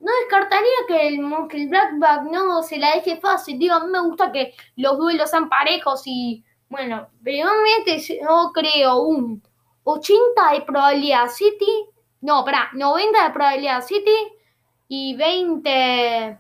no 0.01 0.13
descartaría 0.21 0.69
que 0.87 1.09
el, 1.09 1.21
que 1.49 1.57
el 1.63 1.69
Blackback 1.69 2.23
no 2.25 2.63
se 2.63 2.79
la 2.79 2.95
deje 2.95 3.17
fácil. 3.17 3.59
Digo, 3.59 3.75
a 3.75 3.81
mí 3.81 3.91
me 3.91 4.01
gusta 4.01 4.31
que 4.31 4.55
los 4.77 4.97
duelos 4.97 5.31
sean 5.31 5.49
parejos 5.49 6.03
y 6.07 6.45
bueno, 6.69 7.09
realmente 7.23 7.99
yo 7.99 8.51
creo 8.53 9.01
un 9.01 9.43
80 9.85 10.53
de 10.53 10.61
probabilidad 10.63 11.29
City. 11.29 11.87
No, 12.21 12.45
para 12.45 12.69
90 12.75 13.25
de 13.25 13.31
probabilidad 13.31 13.83
City 13.83 14.17
y 14.89 15.17
20 15.17 16.39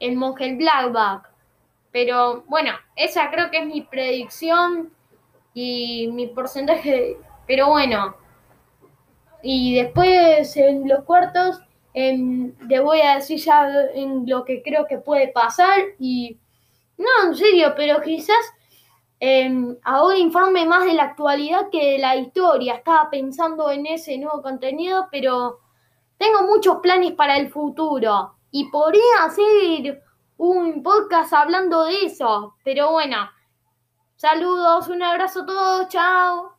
el 0.00 0.16
Monje 0.16 0.54
Blackback. 0.56 1.30
Pero 1.90 2.44
bueno, 2.46 2.72
esa 2.96 3.30
creo 3.30 3.50
que 3.50 3.58
es 3.58 3.66
mi 3.66 3.82
predicción 3.82 4.92
y 5.54 6.08
mi 6.12 6.26
porcentaje. 6.26 7.16
Pero 7.46 7.68
bueno, 7.68 8.16
y 9.42 9.76
después 9.76 10.56
en 10.56 10.88
los 10.88 11.04
cuartos 11.04 11.60
te 12.68 12.80
voy 12.80 13.00
a 13.00 13.16
decir 13.16 13.38
ya 13.38 13.68
en 13.94 14.24
lo 14.26 14.44
que 14.44 14.62
creo 14.62 14.86
que 14.86 14.98
puede 14.98 15.28
pasar. 15.28 15.80
Y 15.98 16.38
no, 16.96 17.28
en 17.28 17.34
serio, 17.34 17.74
pero 17.76 18.00
quizás 18.00 18.36
Em, 19.20 19.76
ahora 19.82 20.16
informe 20.16 20.64
más 20.64 20.84
de 20.84 20.94
la 20.94 21.04
actualidad 21.04 21.70
que 21.70 21.92
de 21.92 21.98
la 21.98 22.16
historia. 22.16 22.74
Estaba 22.76 23.10
pensando 23.10 23.70
en 23.70 23.86
ese 23.86 24.16
nuevo 24.18 24.42
contenido, 24.42 25.08
pero 25.10 25.60
tengo 26.18 26.42
muchos 26.42 26.76
planes 26.76 27.12
para 27.12 27.36
el 27.36 27.50
futuro 27.50 28.36
y 28.50 28.70
podría 28.70 29.24
hacer 29.24 30.02
un 30.36 30.82
podcast 30.82 31.32
hablando 31.32 31.84
de 31.84 32.06
eso. 32.06 32.54
Pero 32.64 32.92
bueno, 32.92 33.28
saludos, 34.16 34.88
un 34.88 35.02
abrazo 35.02 35.42
a 35.42 35.46
todos, 35.46 35.88
chao. 35.88 36.57